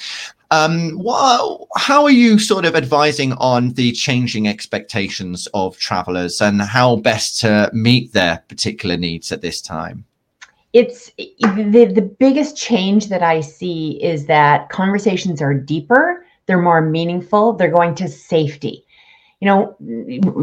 Um, 0.52 0.90
what, 0.98 1.66
how 1.76 2.04
are 2.04 2.10
you 2.10 2.38
sort 2.38 2.66
of 2.66 2.76
advising 2.76 3.32
on 3.34 3.70
the 3.70 3.90
changing 3.92 4.46
expectations 4.46 5.48
of 5.54 5.78
travelers 5.78 6.42
and 6.42 6.60
how 6.60 6.96
best 6.96 7.40
to 7.40 7.70
meet 7.72 8.12
their 8.12 8.44
particular 8.48 8.98
needs 8.98 9.32
at 9.32 9.40
this 9.40 9.62
time? 9.62 10.04
It's 10.74 11.10
the, 11.16 11.90
the 11.94 12.14
biggest 12.18 12.56
change 12.56 13.08
that 13.08 13.22
I 13.22 13.40
see 13.40 14.02
is 14.02 14.26
that 14.26 14.68
conversations 14.68 15.40
are 15.40 15.54
deeper, 15.54 16.26
they're 16.46 16.60
more 16.60 16.82
meaningful, 16.82 17.54
they're 17.54 17.70
going 17.70 17.94
to 17.96 18.08
safety 18.08 18.84
you 19.42 19.46
know, 19.46 19.74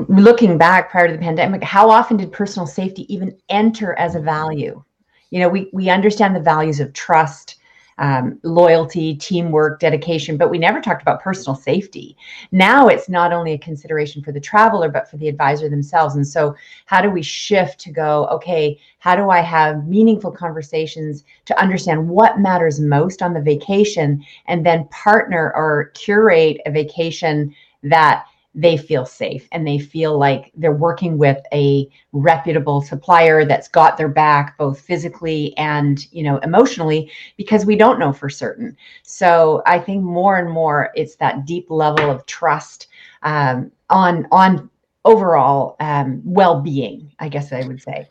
looking 0.10 0.58
back 0.58 0.92
prior 0.92 1.08
to 1.08 1.14
the 1.14 1.20
pandemic, 1.20 1.64
how 1.64 1.90
often 1.90 2.18
did 2.18 2.34
personal 2.34 2.68
safety 2.68 3.06
even 3.12 3.34
enter 3.48 3.98
as 3.98 4.16
a 4.16 4.20
value? 4.20 4.84
You 5.30 5.40
know, 5.40 5.48
we, 5.48 5.70
we 5.72 5.90
understand 5.90 6.36
the 6.36 6.42
values 6.42 6.82
of 6.82 6.92
trust, 6.92 7.56
um, 8.00 8.40
loyalty, 8.44 9.14
teamwork, 9.16 9.80
dedication, 9.80 10.38
but 10.38 10.50
we 10.50 10.58
never 10.58 10.82
talked 10.82 11.02
about 11.02 11.22
personal 11.22 11.56
safety. 11.56 12.18
Now 12.52 12.88
it's 12.88 13.10
not 13.10 13.32
only 13.32 13.54
a 13.54 13.58
consideration 13.58 14.24
for 14.24 14.32
the 14.32 14.40
traveler, 14.40 14.90
but 14.90 15.10
for 15.10 15.18
the 15.18 15.28
advisor 15.28 15.70
themselves. 15.70 16.16
And 16.16 16.26
so, 16.26 16.56
how 16.86 17.02
do 17.02 17.12
we 17.12 17.22
shift 17.22 17.80
to 17.82 17.92
go, 17.92 18.26
okay, 18.28 18.80
how 19.00 19.16
do 19.16 19.30
I 19.30 19.42
have 19.42 19.88
meaningful 19.88 20.32
conversations 20.32 21.24
to 21.46 21.60
understand 21.62 22.08
what 22.08 22.40
matters 22.40 22.80
most 22.80 23.22
on 23.22 23.34
the 23.34 23.42
vacation 23.42 24.26
and 24.48 24.66
then 24.66 24.88
partner 24.88 25.52
or 25.56 25.92
curate 25.94 26.62
a 26.66 26.72
vacation 26.72 27.54
that 27.84 28.26
they 28.62 28.76
feel 28.76 29.06
safe 29.06 29.48
and 29.52 29.66
they 29.66 29.80
feel 29.80 30.18
like 30.18 30.52
they're 30.56 30.74
working 30.74 31.18
with 31.18 31.38
a 31.54 31.88
reputable 32.12 32.82
supplier 32.82 33.46
that's 33.46 33.68
got 33.68 33.96
their 33.98 34.10
back 34.10 34.58
both 34.58 34.82
physically 34.82 35.56
and 35.58 36.12
you 36.12 36.24
know 36.24 36.38
emotionally 36.40 37.12
because 37.38 37.66
we 37.66 37.76
don't 37.76 38.00
know 38.00 38.12
for 38.12 38.30
certain. 38.30 38.76
So 39.04 39.62
i 39.66 39.80
think 39.80 40.04
more 40.04 40.38
and 40.38 40.52
more 40.52 40.92
it's 40.96 41.16
that 41.18 41.46
deep 41.46 41.68
level 41.70 42.10
of 42.10 42.26
trust 42.26 42.88
um, 43.24 43.72
on 43.90 44.28
on 44.32 44.70
overall 45.06 45.76
um, 45.80 46.22
well-being 46.26 47.12
i 47.20 47.30
guess 47.30 47.54
i 47.54 47.66
would 47.66 47.82
say 47.82 48.08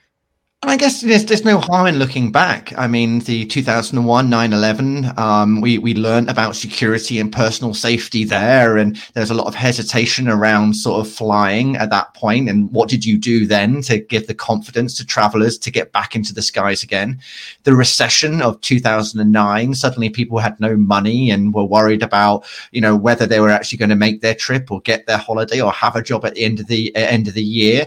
I 0.64 0.76
guess 0.76 1.02
there's, 1.02 1.24
there's 1.24 1.44
no 1.44 1.58
harm 1.58 1.86
in 1.86 2.00
looking 2.00 2.32
back. 2.32 2.76
I 2.76 2.88
mean, 2.88 3.20
the 3.20 3.46
2001 3.46 4.28
9 4.28 4.52
11, 4.52 5.12
um, 5.16 5.60
we, 5.60 5.78
we 5.78 5.94
learned 5.94 6.28
about 6.28 6.56
security 6.56 7.20
and 7.20 7.30
personal 7.30 7.74
safety 7.74 8.24
there. 8.24 8.76
And 8.76 9.00
there's 9.14 9.30
a 9.30 9.34
lot 9.34 9.46
of 9.46 9.54
hesitation 9.54 10.28
around 10.28 10.74
sort 10.74 11.06
of 11.06 11.12
flying 11.12 11.76
at 11.76 11.90
that 11.90 12.12
point. 12.14 12.48
And 12.48 12.72
what 12.72 12.88
did 12.88 13.04
you 13.04 13.18
do 13.18 13.46
then 13.46 13.82
to 13.82 14.00
give 14.00 14.26
the 14.26 14.34
confidence 14.34 14.96
to 14.96 15.06
travelers 15.06 15.58
to 15.58 15.70
get 15.70 15.92
back 15.92 16.16
into 16.16 16.34
the 16.34 16.42
skies 16.42 16.82
again? 16.82 17.20
The 17.62 17.76
recession 17.76 18.42
of 18.42 18.60
2009, 18.60 19.74
suddenly 19.74 20.10
people 20.10 20.40
had 20.40 20.58
no 20.58 20.76
money 20.76 21.30
and 21.30 21.54
were 21.54 21.62
worried 21.62 22.02
about, 22.02 22.44
you 22.72 22.80
know, 22.80 22.96
whether 22.96 23.26
they 23.26 23.38
were 23.38 23.50
actually 23.50 23.78
going 23.78 23.90
to 23.90 23.96
make 23.96 24.22
their 24.22 24.34
trip 24.34 24.72
or 24.72 24.80
get 24.80 25.06
their 25.06 25.18
holiday 25.18 25.60
or 25.60 25.70
have 25.70 25.94
a 25.94 26.02
job 26.02 26.24
at 26.24 26.34
the 26.34 26.42
end 26.42 26.58
of 26.58 26.66
the 26.66 26.92
uh, 26.96 26.98
end 26.98 27.28
of 27.28 27.34
the 27.34 27.44
year 27.44 27.86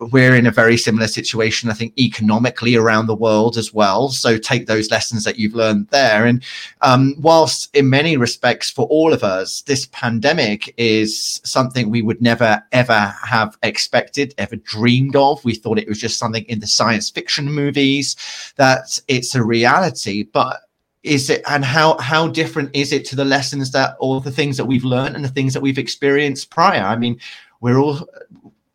we're 0.00 0.34
in 0.34 0.46
a 0.46 0.50
very 0.50 0.78
similar 0.78 1.06
situation, 1.06 1.68
I 1.68 1.74
think, 1.74 1.98
economically 1.98 2.74
around 2.74 3.06
the 3.06 3.14
world 3.14 3.58
as 3.58 3.72
well. 3.74 4.08
So 4.08 4.38
take 4.38 4.66
those 4.66 4.90
lessons 4.90 5.24
that 5.24 5.38
you've 5.38 5.54
learned 5.54 5.88
there. 5.88 6.24
And 6.24 6.42
um, 6.80 7.14
whilst 7.18 7.74
in 7.76 7.90
many 7.90 8.16
respects, 8.16 8.70
for 8.70 8.86
all 8.86 9.12
of 9.12 9.22
us, 9.22 9.62
this 9.62 9.86
pandemic 9.92 10.72
is 10.78 11.40
something 11.44 11.90
we 11.90 12.02
would 12.02 12.22
never, 12.22 12.62
ever 12.72 13.14
have 13.24 13.58
expected, 13.62 14.34
ever 14.38 14.56
dreamed 14.56 15.16
of. 15.16 15.44
We 15.44 15.54
thought 15.54 15.78
it 15.78 15.88
was 15.88 16.00
just 16.00 16.18
something 16.18 16.44
in 16.44 16.60
the 16.60 16.66
science 16.66 17.10
fiction 17.10 17.52
movies, 17.52 18.16
that 18.56 18.98
it's 19.06 19.34
a 19.34 19.44
reality. 19.44 20.22
But 20.22 20.62
is 21.02 21.30
it 21.30 21.42
and 21.48 21.64
how 21.64 21.96
how 21.98 22.28
different 22.28 22.74
is 22.74 22.92
it 22.92 23.06
to 23.06 23.16
the 23.16 23.24
lessons 23.24 23.70
that 23.70 23.96
all 24.00 24.20
the 24.20 24.30
things 24.30 24.58
that 24.58 24.66
we've 24.66 24.84
learned 24.84 25.16
and 25.16 25.24
the 25.24 25.30
things 25.30 25.54
that 25.54 25.62
we've 25.62 25.78
experienced 25.78 26.50
prior 26.50 26.82
i 26.82 26.94
mean 26.94 27.18
we're 27.62 27.78
all 27.78 28.06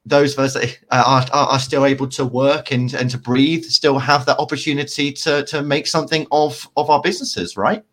those 0.06 0.34
of 0.34 0.40
us 0.40 0.54
that 0.54 0.78
are, 0.92 1.26
are, 1.34 1.48
are, 1.48 1.60
still 1.60 1.86
able 1.86 2.08
to 2.08 2.26
work 2.26 2.72
and, 2.72 2.94
and 2.94 3.10
to 3.10 3.18
breathe 3.18 3.64
still 3.64 3.98
have 3.98 4.26
that 4.28 4.38
opportunity 4.38 5.12
to, 5.12 5.44
to 5.46 5.64
make 5.64 5.88
something 5.88 6.28
of, 6.32 6.70
of 6.78 6.90
our 6.90 7.02
businesses, 7.02 7.58
right? 7.58 7.84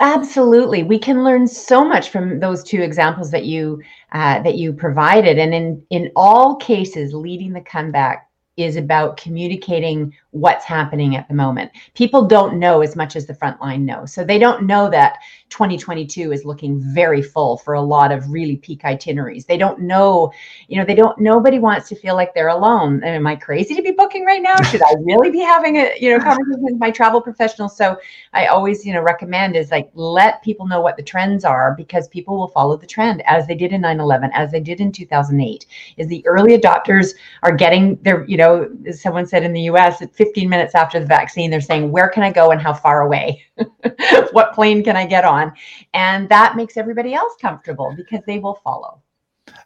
Absolutely, 0.00 0.82
we 0.82 0.98
can 0.98 1.22
learn 1.22 1.46
so 1.46 1.84
much 1.84 2.08
from 2.08 2.40
those 2.40 2.64
two 2.64 2.80
examples 2.80 3.30
that 3.30 3.44
you 3.44 3.82
uh, 4.12 4.40
that 4.42 4.56
you 4.56 4.72
provided, 4.72 5.38
and 5.38 5.52
in 5.52 5.84
in 5.90 6.10
all 6.16 6.56
cases, 6.56 7.12
leading 7.12 7.52
the 7.52 7.60
comeback 7.60 8.29
is 8.56 8.76
about 8.76 9.16
communicating 9.16 10.14
what's 10.32 10.64
happening 10.64 11.16
at 11.16 11.26
the 11.28 11.34
moment. 11.34 11.70
People 11.94 12.26
don't 12.26 12.58
know 12.58 12.82
as 12.82 12.94
much 12.94 13.16
as 13.16 13.26
the 13.26 13.34
front 13.34 13.60
line 13.60 13.84
know. 13.84 14.04
So 14.06 14.22
they 14.22 14.38
don't 14.38 14.66
know 14.66 14.88
that 14.90 15.18
2022 15.48 16.30
is 16.32 16.44
looking 16.44 16.80
very 16.80 17.22
full 17.22 17.56
for 17.56 17.74
a 17.74 17.80
lot 17.80 18.12
of 18.12 18.30
really 18.30 18.56
peak 18.56 18.84
itineraries. 18.84 19.44
They 19.44 19.56
don't 19.56 19.80
know, 19.80 20.32
you 20.68 20.78
know, 20.78 20.84
they 20.84 20.94
don't 20.94 21.18
nobody 21.18 21.58
wants 21.58 21.88
to 21.88 21.96
feel 21.96 22.14
like 22.14 22.34
they're 22.34 22.48
alone. 22.48 23.02
Am 23.02 23.26
I 23.26 23.34
crazy 23.34 23.74
to 23.74 23.82
be 23.82 23.90
booking 23.90 24.24
right 24.24 24.42
now? 24.42 24.60
Should 24.62 24.82
I 24.82 24.94
really 25.00 25.30
be 25.30 25.40
having 25.40 25.76
a, 25.76 25.92
you 25.98 26.10
know, 26.10 26.18
conversation 26.22 26.62
with 26.62 26.78
my 26.78 26.90
travel 26.90 27.20
professional? 27.20 27.68
So 27.68 27.98
I 28.32 28.46
always, 28.46 28.86
you 28.86 28.92
know, 28.92 29.02
recommend 29.02 29.56
is 29.56 29.70
like 29.70 29.90
let 29.94 30.42
people 30.42 30.66
know 30.66 30.80
what 30.80 30.96
the 30.96 31.02
trends 31.02 31.44
are 31.44 31.74
because 31.76 32.06
people 32.08 32.36
will 32.36 32.48
follow 32.48 32.76
the 32.76 32.86
trend 32.86 33.22
as 33.26 33.46
they 33.48 33.56
did 33.56 33.72
in 33.72 33.82
9/11, 33.82 34.30
as 34.32 34.52
they 34.52 34.60
did 34.60 34.80
in 34.80 34.92
2008. 34.92 35.66
Is 35.96 36.06
the 36.06 36.24
early 36.26 36.56
adopters 36.56 37.14
are 37.42 37.54
getting 37.54 37.96
their, 38.02 38.24
you 38.26 38.36
know, 38.36 38.49
someone 38.92 39.26
said 39.26 39.42
in 39.42 39.52
the 39.52 39.62
US, 39.62 40.02
15 40.12 40.48
minutes 40.48 40.74
after 40.74 41.00
the 41.00 41.06
vaccine, 41.06 41.50
they're 41.50 41.60
saying, 41.60 41.90
where 41.90 42.08
can 42.08 42.22
I 42.22 42.32
go 42.32 42.50
and 42.50 42.60
how 42.60 42.72
far 42.72 43.02
away? 43.02 43.42
what 44.32 44.54
plane 44.54 44.82
can 44.82 44.96
I 44.96 45.06
get 45.06 45.24
on? 45.24 45.52
And 45.94 46.28
that 46.28 46.56
makes 46.56 46.76
everybody 46.76 47.14
else 47.14 47.34
comfortable 47.40 47.92
because 47.96 48.20
they 48.26 48.38
will 48.38 48.60
follow. 48.64 49.02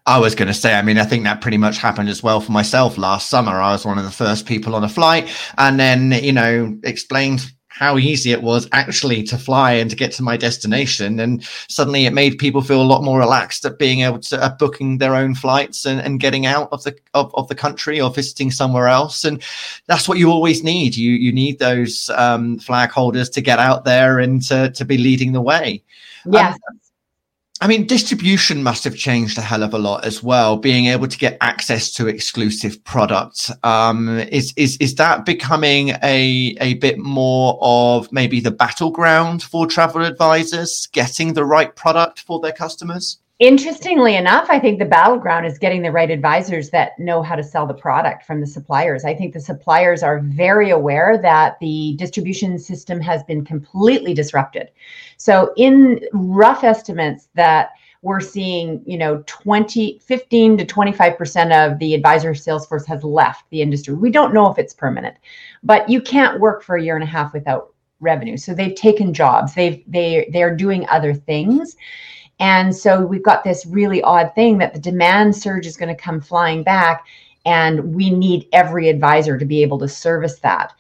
I 0.07 0.19
was 0.19 0.35
going 0.35 0.49
to 0.49 0.55
say, 0.55 0.75
I 0.75 0.83
mean, 0.83 0.99
I 0.99 1.05
think 1.05 1.25
that 1.25 1.41
pretty 1.41 1.57
much 1.57 1.79
happened 1.79 2.09
as 2.09 2.23
well 2.23 2.41
for 2.41 2.53
myself 2.53 2.99
last 2.99 3.31
summer. 3.31 3.53
I 3.53 3.73
was 3.73 3.85
one 3.85 3.99
of 3.99 4.05
the 4.05 4.11
first 4.11 4.47
people 4.47 4.75
on 4.75 4.85
a 4.85 4.88
flight 4.88 5.31
and 5.59 5.79
then, 5.79 6.12
you 6.12 6.33
know, 6.33 6.79
explained 6.85 7.50
how 7.75 7.99
easy 7.99 8.31
it 8.31 8.40
was 8.40 8.69
actually 8.71 9.21
to 9.21 9.37
fly 9.37 9.73
and 9.73 9.90
to 9.90 9.97
get 9.97 10.12
to 10.12 10.23
my 10.23 10.37
destination. 10.37 11.19
And 11.19 11.43
suddenly 11.69 12.07
it 12.07 12.12
made 12.12 12.38
people 12.38 12.62
feel 12.62 12.81
a 12.81 12.85
lot 12.85 13.02
more 13.02 13.19
relaxed 13.19 13.64
at 13.64 13.81
being 13.81 14.02
able 14.02 14.21
to 14.21 14.40
uh, 14.40 14.54
booking 14.61 14.99
their 14.99 15.16
own 15.16 15.35
flights 15.35 15.85
and, 15.85 16.00
and 16.00 16.21
getting 16.21 16.47
out 16.47 16.69
of 16.71 16.85
the 16.85 16.97
of, 17.14 17.35
of 17.35 17.49
the 17.49 17.54
country 17.57 18.00
or 18.00 18.14
visiting 18.14 18.52
somewhere 18.52 18.87
else. 18.87 19.25
And 19.25 19.43
that's 19.87 20.09
what 20.09 20.19
you 20.19 20.31
always 20.31 20.62
need. 20.62 20.95
You 20.95 21.14
you 21.14 21.33
need 21.33 21.59
those 21.59 22.11
um, 22.11 22.61
flag 22.61 22.90
holders 22.90 23.28
to 23.31 23.40
get 23.40 23.59
out 23.59 23.85
there 23.85 24.21
and 24.21 24.40
to, 24.43 24.71
to 24.71 24.85
be 24.85 24.97
leading 24.97 25.33
the 25.33 25.43
way. 25.43 25.83
Yeah. 26.26 26.50
Um, 26.50 26.81
I 27.64 27.66
mean, 27.66 27.87
distribution 27.87 28.62
must 28.62 28.85
have 28.85 28.94
changed 28.94 29.38
a 29.38 29.40
hell 29.40 29.62
of 29.62 29.73
a 29.73 29.78
lot 29.78 30.04
as 30.04 30.23
well. 30.23 30.59
Being 30.59 30.85
able 30.85 31.09
to 31.09 31.16
get 31.16 31.38
access 31.40 31.90
to 31.94 32.09
exclusive 32.09 32.85
products 32.85 33.50
um, 33.62 34.18
is 34.18 34.52
is 34.54 34.76
is 34.80 34.97
that 34.97 35.25
becoming 35.25 35.88
a 36.02 36.54
a 36.61 36.75
bit 36.75 36.99
more 36.99 37.59
of 37.62 38.12
maybe 38.12 38.38
the 38.38 38.50
battleground 38.50 39.42
for 39.42 39.66
travel 39.66 40.04
advisors 40.04 40.88
getting 40.92 41.33
the 41.33 41.47
right 41.47 41.75
product 41.75 42.21
for 42.21 42.38
their 42.38 42.52
customers? 42.52 43.18
Interestingly 43.41 44.14
enough, 44.14 44.47
I 44.49 44.61
think 44.61 44.79
the 44.79 44.85
battleground 44.85 45.45
is 45.45 45.59
getting 45.59 45.83
the 45.83 45.91
right 45.91 46.11
advisors 46.11 46.71
that 46.71 46.97
know 47.00 47.21
how 47.21 47.35
to 47.35 47.43
sell 47.43 47.67
the 47.67 47.75
product 47.75 48.25
from 48.25 48.41
the 48.41 48.47
suppliers. 48.47 49.05
I 49.05 49.12
think 49.12 49.35
the 49.35 49.41
suppliers 49.41 50.05
are 50.05 50.21
very 50.21 50.71
aware 50.71 51.19
that 51.21 51.59
the 51.59 51.97
distribution 51.99 52.61
system 52.61 53.00
has 53.00 53.25
been 53.25 53.45
completely 53.45 54.14
disrupted. 54.14 54.71
So, 55.17 55.53
in 55.57 56.00
rough 56.12 56.62
estimates, 56.62 57.29
that 57.35 57.71
we're 58.03 58.21
seeing, 58.21 58.83
you 58.87 58.99
know, 58.99 59.25
20, 59.26 59.99
15 59.99 60.59
to 60.59 60.64
25% 60.64 61.73
of 61.73 61.79
the 61.81 61.95
advisor 61.95 62.35
sales 62.35 62.67
force 62.67 62.87
has 62.87 63.03
left 63.03 63.50
the 63.50 63.62
industry. 63.62 63.95
We 63.95 64.11
don't 64.11 64.35
know 64.35 64.49
if 64.49 64.59
it's 64.59 64.75
permanent, 64.75 65.17
but 65.64 65.88
you 65.88 66.00
can't 66.00 66.38
work 66.38 66.62
for 66.62 66.76
a 66.76 66.83
year 66.83 66.95
and 66.95 67.03
a 67.03 67.07
half 67.07 67.33
without 67.33 67.73
revenue. 67.99 68.37
So 68.37 68.55
they've 68.55 68.75
taken 68.76 69.12
jobs. 69.12 69.55
They've 69.55 69.83
they 69.88 70.29
they're 70.33 70.55
doing 70.55 70.87
other 70.88 71.14
things. 71.14 71.76
And 72.41 72.75
so 72.75 73.05
we've 73.05 73.23
got 73.23 73.45
this 73.45 73.64
really 73.67 74.03
odd 74.03 74.35
thing 74.35 74.59
that 74.59 74.75
the 74.75 74.81
demand 74.81 75.37
surge 75.37 75.67
is 75.67 75.76
going 75.76 75.95
to 75.95 76.03
come 76.03 76.21
flying 76.21 76.62
back, 76.62 77.07
and 77.47 77.95
we 77.95 78.11
need 78.11 78.49
every 78.53 78.88
advisor 78.88 79.38
to 79.38 79.45
be 79.45 79.62
able 79.62 79.79
to 79.79 79.88
service 79.88 80.38
that. 80.41 80.73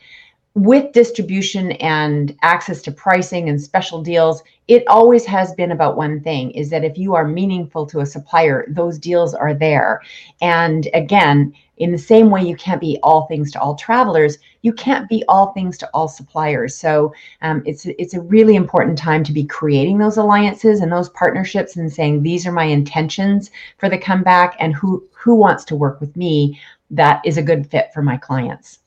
With 0.54 0.92
distribution 0.92 1.72
and 1.72 2.36
access 2.42 2.80
to 2.82 2.92
pricing 2.92 3.48
and 3.48 3.60
special 3.60 4.02
deals, 4.02 4.42
it 4.68 4.86
always 4.86 5.26
has 5.26 5.52
been 5.52 5.72
about 5.72 5.96
one 5.96 6.20
thing 6.20 6.52
is 6.52 6.70
that 6.70 6.84
if 6.84 6.96
you 6.96 7.14
are 7.14 7.26
meaningful 7.26 7.86
to 7.86 8.00
a 8.00 8.06
supplier, 8.06 8.64
those 8.68 8.98
deals 8.98 9.34
are 9.34 9.52
there. 9.52 10.00
And 10.40 10.88
again, 10.94 11.52
in 11.78 11.90
the 11.90 11.98
same 11.98 12.30
way 12.30 12.42
you 12.42 12.54
can't 12.56 12.80
be 12.80 12.98
all 13.02 13.26
things 13.26 13.50
to 13.50 13.60
all 13.60 13.74
travelers 13.74 14.38
you 14.62 14.72
can't 14.72 15.08
be 15.08 15.24
all 15.28 15.52
things 15.52 15.76
to 15.76 15.88
all 15.92 16.06
suppliers 16.08 16.74
so 16.74 17.12
um, 17.42 17.62
it's 17.66 17.86
it's 17.86 18.14
a 18.14 18.20
really 18.20 18.54
important 18.54 18.96
time 18.96 19.24
to 19.24 19.32
be 19.32 19.44
creating 19.44 19.98
those 19.98 20.16
alliances 20.16 20.80
and 20.80 20.92
those 20.92 21.08
partnerships 21.10 21.76
and 21.76 21.92
saying 21.92 22.22
these 22.22 22.46
are 22.46 22.52
my 22.52 22.64
intentions 22.64 23.50
for 23.78 23.88
the 23.88 23.98
comeback 23.98 24.56
and 24.60 24.74
who 24.74 25.04
who 25.12 25.34
wants 25.34 25.64
to 25.64 25.74
work 25.74 26.00
with 26.00 26.16
me 26.16 26.60
that 26.90 27.20
is 27.24 27.38
a 27.38 27.42
good 27.42 27.68
fit 27.68 27.92
for 27.92 28.02
my 28.02 28.16
clients 28.16 28.78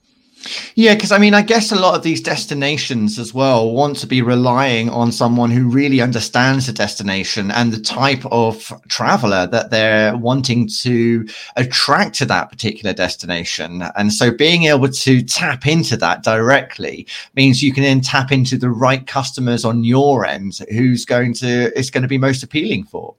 Yeah, 0.75 0.94
because 0.94 1.12
I 1.12 1.18
mean, 1.18 1.34
I 1.34 1.42
guess 1.42 1.72
a 1.72 1.75
lot 1.75 1.96
of 1.96 2.04
these 2.04 2.22
destinations 2.22 3.18
as 3.20 3.34
well 3.34 3.72
want 3.72 3.98
to 3.98 4.08
be 4.08 4.22
relying 4.22 4.89
on 4.89 5.12
someone 5.12 5.51
who 5.51 5.68
really 5.68 6.01
understands 6.01 6.68
the 6.68 6.74
destination 6.74 7.51
and 7.51 7.72
the 7.72 7.80
type 7.80 8.25
of 8.32 8.72
traveler 8.88 9.48
that 9.48 9.72
they're 9.72 10.16
wanting 10.18 10.68
to 10.82 11.27
attract 11.56 12.16
to 12.16 12.25
that 12.25 12.50
particular 12.50 12.94
destination. 12.94 13.84
And 13.96 14.13
so 14.13 14.32
being 14.32 14.63
able 14.63 14.89
to 14.89 15.22
tap 15.24 15.68
into 15.68 15.98
that 15.98 16.24
directly 16.24 17.08
means 17.36 17.63
you 17.63 17.74
can 17.74 17.84
then 17.84 18.01
tap 18.01 18.32
into 18.32 18.58
the 18.58 18.70
right 18.70 19.06
customers 19.06 19.66
on 19.66 19.84
your 19.84 20.25
end 20.25 20.60
who's 20.72 21.06
going 21.06 21.34
to, 21.36 21.77
it's 21.77 21.89
going 21.89 22.04
to 22.04 22.08
be 22.08 22.18
most 22.18 22.44
appealing 22.44 22.86
for. 22.86 23.16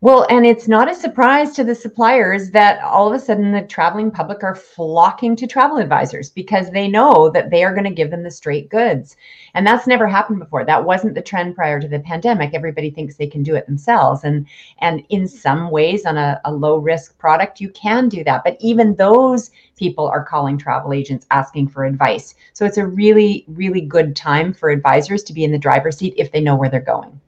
Well, 0.00 0.26
and 0.28 0.44
it's 0.44 0.68
not 0.68 0.90
a 0.90 0.94
surprise 0.94 1.52
to 1.52 1.64
the 1.64 1.74
suppliers 1.74 2.50
that 2.50 2.82
all 2.82 3.08
of 3.08 3.14
a 3.14 3.24
sudden 3.24 3.52
the 3.52 3.62
traveling 3.62 4.10
public 4.10 4.42
are 4.42 4.54
flocking 4.54 5.34
to 5.36 5.46
travel 5.46 5.78
advisors 5.78 6.28
because 6.28 6.68
they 6.70 6.88
know 6.88 7.30
that 7.30 7.48
they 7.48 7.64
are 7.64 7.72
going 7.72 7.84
to 7.84 7.90
give 7.90 8.10
them 8.10 8.22
the 8.22 8.30
straight 8.30 8.68
goods. 8.68 9.16
And 9.54 9.66
that's 9.66 9.86
never 9.86 10.06
happened 10.06 10.40
before. 10.40 10.64
That 10.64 10.84
wasn't 10.84 11.14
the 11.14 11.22
trend 11.22 11.54
prior 11.54 11.80
to 11.80 11.88
the 11.88 12.00
pandemic. 12.00 12.52
Everybody 12.52 12.90
thinks 12.90 13.16
they 13.16 13.26
can 13.28 13.42
do 13.42 13.54
it 13.54 13.64
themselves. 13.66 14.24
And 14.24 14.46
and 14.80 15.02
in 15.08 15.26
some 15.26 15.70
ways 15.70 16.04
on 16.04 16.18
a, 16.18 16.38
a 16.44 16.52
low 16.52 16.76
risk 16.76 17.16
product, 17.16 17.60
you 17.60 17.70
can 17.70 18.10
do 18.10 18.24
that. 18.24 18.44
But 18.44 18.58
even 18.60 18.96
those 18.96 19.52
people 19.76 20.06
are 20.06 20.24
calling 20.24 20.58
travel 20.58 20.92
agents 20.92 21.26
asking 21.30 21.68
for 21.68 21.84
advice. 21.84 22.34
So 22.52 22.66
it's 22.66 22.78
a 22.78 22.86
really, 22.86 23.44
really 23.48 23.80
good 23.80 24.14
time 24.14 24.52
for 24.52 24.68
advisors 24.68 25.22
to 25.24 25.32
be 25.32 25.44
in 25.44 25.52
the 25.52 25.58
driver's 25.58 25.96
seat 25.96 26.14
if 26.18 26.30
they 26.30 26.40
know 26.40 26.56
where 26.56 26.68
they're 26.68 26.80
going. 26.80 27.20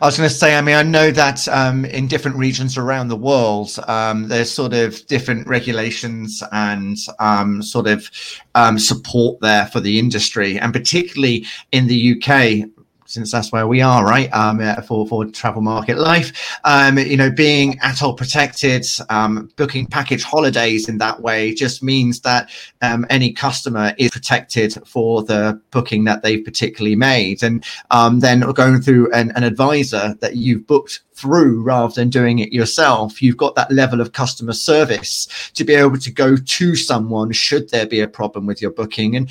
I 0.00 0.06
was 0.06 0.16
going 0.16 0.28
to 0.28 0.34
say, 0.34 0.56
I 0.56 0.60
mean, 0.60 0.76
I 0.76 0.82
know 0.82 1.10
that 1.10 1.48
um, 1.48 1.84
in 1.84 2.06
different 2.06 2.36
regions 2.36 2.76
around 2.76 3.08
the 3.08 3.16
world, 3.16 3.76
um, 3.88 4.28
there's 4.28 4.50
sort 4.50 4.72
of 4.74 5.04
different 5.06 5.46
regulations 5.48 6.42
and 6.52 6.96
um, 7.18 7.62
sort 7.62 7.86
of 7.88 8.10
um, 8.54 8.78
support 8.78 9.40
there 9.40 9.66
for 9.66 9.80
the 9.80 9.98
industry. 9.98 10.58
And 10.58 10.72
particularly 10.72 11.46
in 11.72 11.88
the 11.88 12.16
UK, 12.16 12.68
since 13.06 13.32
that's 13.32 13.52
where 13.52 13.66
we 13.66 13.80
are, 13.80 14.04
right? 14.04 14.28
Um, 14.32 14.60
for 14.82 15.06
for 15.06 15.24
travel 15.26 15.62
market 15.62 15.98
life, 15.98 16.58
um, 16.64 16.98
you 16.98 17.16
know, 17.16 17.30
being 17.30 17.78
ATOL 17.78 18.16
protected, 18.16 18.86
um, 19.08 19.50
booking 19.56 19.86
package 19.86 20.22
holidays 20.22 20.88
in 20.88 20.98
that 20.98 21.20
way 21.20 21.54
just 21.54 21.82
means 21.82 22.20
that 22.20 22.50
um, 22.82 23.06
any 23.10 23.32
customer 23.32 23.94
is 23.98 24.10
protected 24.10 24.74
for 24.86 25.22
the 25.22 25.60
booking 25.70 26.04
that 26.04 26.22
they've 26.22 26.44
particularly 26.44 26.96
made, 26.96 27.42
and 27.42 27.64
um, 27.90 28.20
then 28.20 28.40
going 28.52 28.80
through 28.80 29.10
an, 29.12 29.32
an 29.32 29.44
advisor 29.44 30.14
that 30.20 30.36
you've 30.36 30.66
booked 30.66 31.00
through 31.16 31.62
rather 31.62 31.94
than 31.94 32.10
doing 32.10 32.38
it 32.38 32.52
yourself. 32.52 33.22
You've 33.22 33.38
got 33.38 33.54
that 33.54 33.72
level 33.72 34.00
of 34.00 34.12
customer 34.12 34.52
service 34.52 35.50
to 35.54 35.64
be 35.64 35.74
able 35.74 35.98
to 35.98 36.12
go 36.12 36.36
to 36.36 36.76
someone 36.76 37.32
should 37.32 37.70
there 37.70 37.86
be 37.86 38.00
a 38.00 38.08
problem 38.08 38.46
with 38.46 38.60
your 38.60 38.70
booking. 38.70 39.16
And 39.16 39.30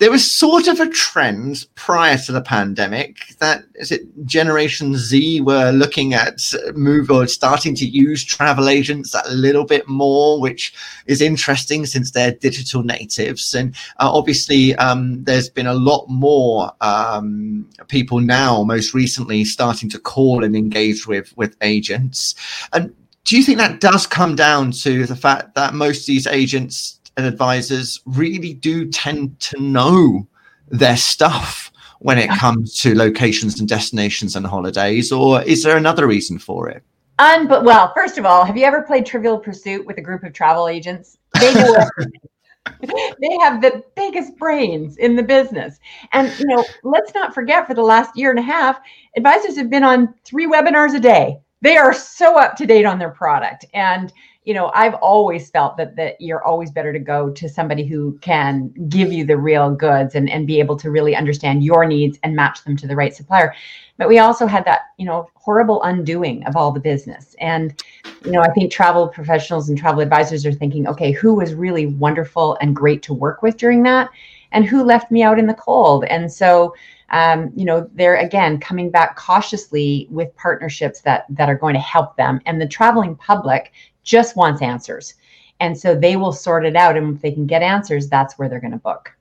there 0.00 0.10
was 0.10 0.28
sort 0.28 0.66
of 0.66 0.80
a 0.80 0.88
trend 0.88 1.66
prior 1.74 2.16
to 2.16 2.32
the 2.32 2.40
pandemic 2.40 3.36
that 3.38 3.64
is 3.74 3.92
it 3.92 4.02
Generation 4.24 4.96
Z 4.96 5.42
were 5.42 5.70
looking 5.72 6.14
at 6.14 6.40
move 6.74 7.10
or 7.10 7.26
starting 7.26 7.74
to 7.76 7.84
use 7.84 8.24
travel 8.24 8.70
agents 8.70 9.14
a 9.14 9.30
little 9.30 9.64
bit 9.64 9.86
more, 9.88 10.40
which 10.40 10.72
is 11.04 11.20
interesting 11.20 11.84
since 11.84 12.10
they're 12.10 12.32
digital 12.32 12.82
natives. 12.82 13.54
And 13.54 13.74
uh, 13.98 14.10
obviously, 14.10 14.74
um, 14.76 15.22
there's 15.24 15.50
been 15.50 15.66
a 15.66 15.74
lot 15.74 16.06
more 16.08 16.72
um, 16.80 17.68
people 17.88 18.20
now, 18.20 18.64
most 18.64 18.94
recently, 18.94 19.44
starting 19.44 19.90
to 19.90 19.98
call 19.98 20.42
and 20.44 20.56
engage 20.56 21.06
with 21.06 21.36
with 21.36 21.56
agents. 21.60 22.34
And 22.72 22.94
do 23.24 23.36
you 23.36 23.44
think 23.44 23.58
that 23.58 23.80
does 23.80 24.06
come 24.06 24.34
down 24.34 24.72
to 24.72 25.04
the 25.04 25.14
fact 25.14 25.54
that 25.56 25.74
most 25.74 26.00
of 26.00 26.06
these 26.06 26.26
agents 26.26 26.99
and 27.20 27.28
advisors 27.28 28.00
really 28.06 28.54
do 28.54 28.88
tend 28.90 29.38
to 29.40 29.60
know 29.60 30.26
their 30.68 30.96
stuff 30.96 31.70
when 32.00 32.18
it 32.18 32.30
comes 32.30 32.80
to 32.80 32.94
locations 32.94 33.60
and 33.60 33.68
destinations 33.68 34.34
and 34.34 34.46
holidays, 34.46 35.12
or 35.12 35.42
is 35.42 35.62
there 35.62 35.76
another 35.76 36.06
reason 36.06 36.38
for 36.38 36.68
it? 36.68 36.82
Um, 37.18 37.46
but 37.46 37.64
well, 37.64 37.92
first 37.94 38.16
of 38.16 38.24
all, 38.24 38.44
have 38.46 38.56
you 38.56 38.64
ever 38.64 38.82
played 38.82 39.04
Trivial 39.04 39.38
Pursuit 39.38 39.84
with 39.86 39.98
a 39.98 40.00
group 40.00 40.24
of 40.24 40.32
travel 40.32 40.68
agents? 40.68 41.18
They 41.38 41.52
know 41.52 41.76
they 42.80 43.38
have 43.40 43.60
the 43.60 43.82
biggest 43.94 44.36
brains 44.38 44.96
in 44.96 45.16
the 45.16 45.22
business. 45.22 45.78
And 46.12 46.32
you 46.38 46.46
know, 46.46 46.64
let's 46.82 47.12
not 47.14 47.34
forget 47.34 47.66
for 47.66 47.74
the 47.74 47.82
last 47.82 48.16
year 48.16 48.30
and 48.30 48.38
a 48.38 48.42
half, 48.42 48.80
advisors 49.16 49.56
have 49.56 49.68
been 49.68 49.84
on 49.84 50.14
three 50.24 50.46
webinars 50.46 50.94
a 50.94 51.00
day. 51.00 51.38
They 51.60 51.76
are 51.76 51.92
so 51.92 52.38
up 52.38 52.56
to 52.56 52.66
date 52.66 52.86
on 52.86 52.98
their 52.98 53.10
product. 53.10 53.66
And 53.74 54.10
you 54.44 54.54
know, 54.54 54.70
I've 54.74 54.94
always 54.94 55.50
felt 55.50 55.76
that 55.76 55.96
that 55.96 56.18
you're 56.18 56.42
always 56.42 56.70
better 56.70 56.92
to 56.92 56.98
go 56.98 57.30
to 57.30 57.48
somebody 57.48 57.84
who 57.84 58.18
can 58.22 58.72
give 58.88 59.12
you 59.12 59.24
the 59.24 59.36
real 59.36 59.70
goods 59.70 60.14
and, 60.14 60.30
and 60.30 60.46
be 60.46 60.60
able 60.60 60.76
to 60.78 60.90
really 60.90 61.14
understand 61.14 61.62
your 61.62 61.84
needs 61.84 62.18
and 62.22 62.34
match 62.34 62.64
them 62.64 62.76
to 62.78 62.86
the 62.86 62.96
right 62.96 63.14
supplier. 63.14 63.54
But 63.98 64.08
we 64.08 64.18
also 64.18 64.46
had 64.46 64.64
that, 64.64 64.86
you 64.96 65.04
know, 65.04 65.28
horrible 65.34 65.82
undoing 65.82 66.42
of 66.46 66.56
all 66.56 66.72
the 66.72 66.80
business. 66.80 67.36
And, 67.38 67.82
you 68.24 68.30
know, 68.30 68.40
I 68.40 68.50
think 68.52 68.72
travel 68.72 69.08
professionals 69.08 69.68
and 69.68 69.76
travel 69.76 70.00
advisors 70.00 70.46
are 70.46 70.52
thinking, 70.52 70.88
okay, 70.88 71.12
who 71.12 71.34
was 71.34 71.52
really 71.52 71.86
wonderful 71.86 72.56
and 72.62 72.74
great 72.74 73.02
to 73.04 73.14
work 73.14 73.42
with 73.42 73.58
during 73.58 73.82
that? 73.82 74.08
And 74.52 74.64
who 74.64 74.82
left 74.82 75.10
me 75.10 75.22
out 75.22 75.38
in 75.38 75.46
the 75.46 75.54
cold? 75.54 76.04
And 76.04 76.32
so 76.32 76.74
um, 77.10 77.50
you 77.56 77.64
know, 77.64 77.88
they're 77.94 78.16
again 78.16 78.58
coming 78.58 78.90
back 78.90 79.16
cautiously 79.16 80.06
with 80.10 80.34
partnerships 80.36 81.00
that 81.02 81.26
that 81.30 81.48
are 81.48 81.56
going 81.56 81.74
to 81.74 81.80
help 81.80 82.16
them. 82.16 82.40
And 82.46 82.60
the 82.60 82.68
traveling 82.68 83.16
public 83.16 83.72
just 84.10 84.36
wants 84.36 84.60
answers. 84.60 85.14
And 85.60 85.78
so 85.78 85.94
they 85.94 86.16
will 86.16 86.32
sort 86.32 86.66
it 86.66 86.74
out. 86.74 86.96
And 86.96 87.16
if 87.16 87.22
they 87.22 87.30
can 87.30 87.46
get 87.46 87.62
answers, 87.62 88.08
that's 88.08 88.34
where 88.38 88.48
they're 88.48 88.60
going 88.60 88.72
to 88.72 88.78
book. 88.78 89.12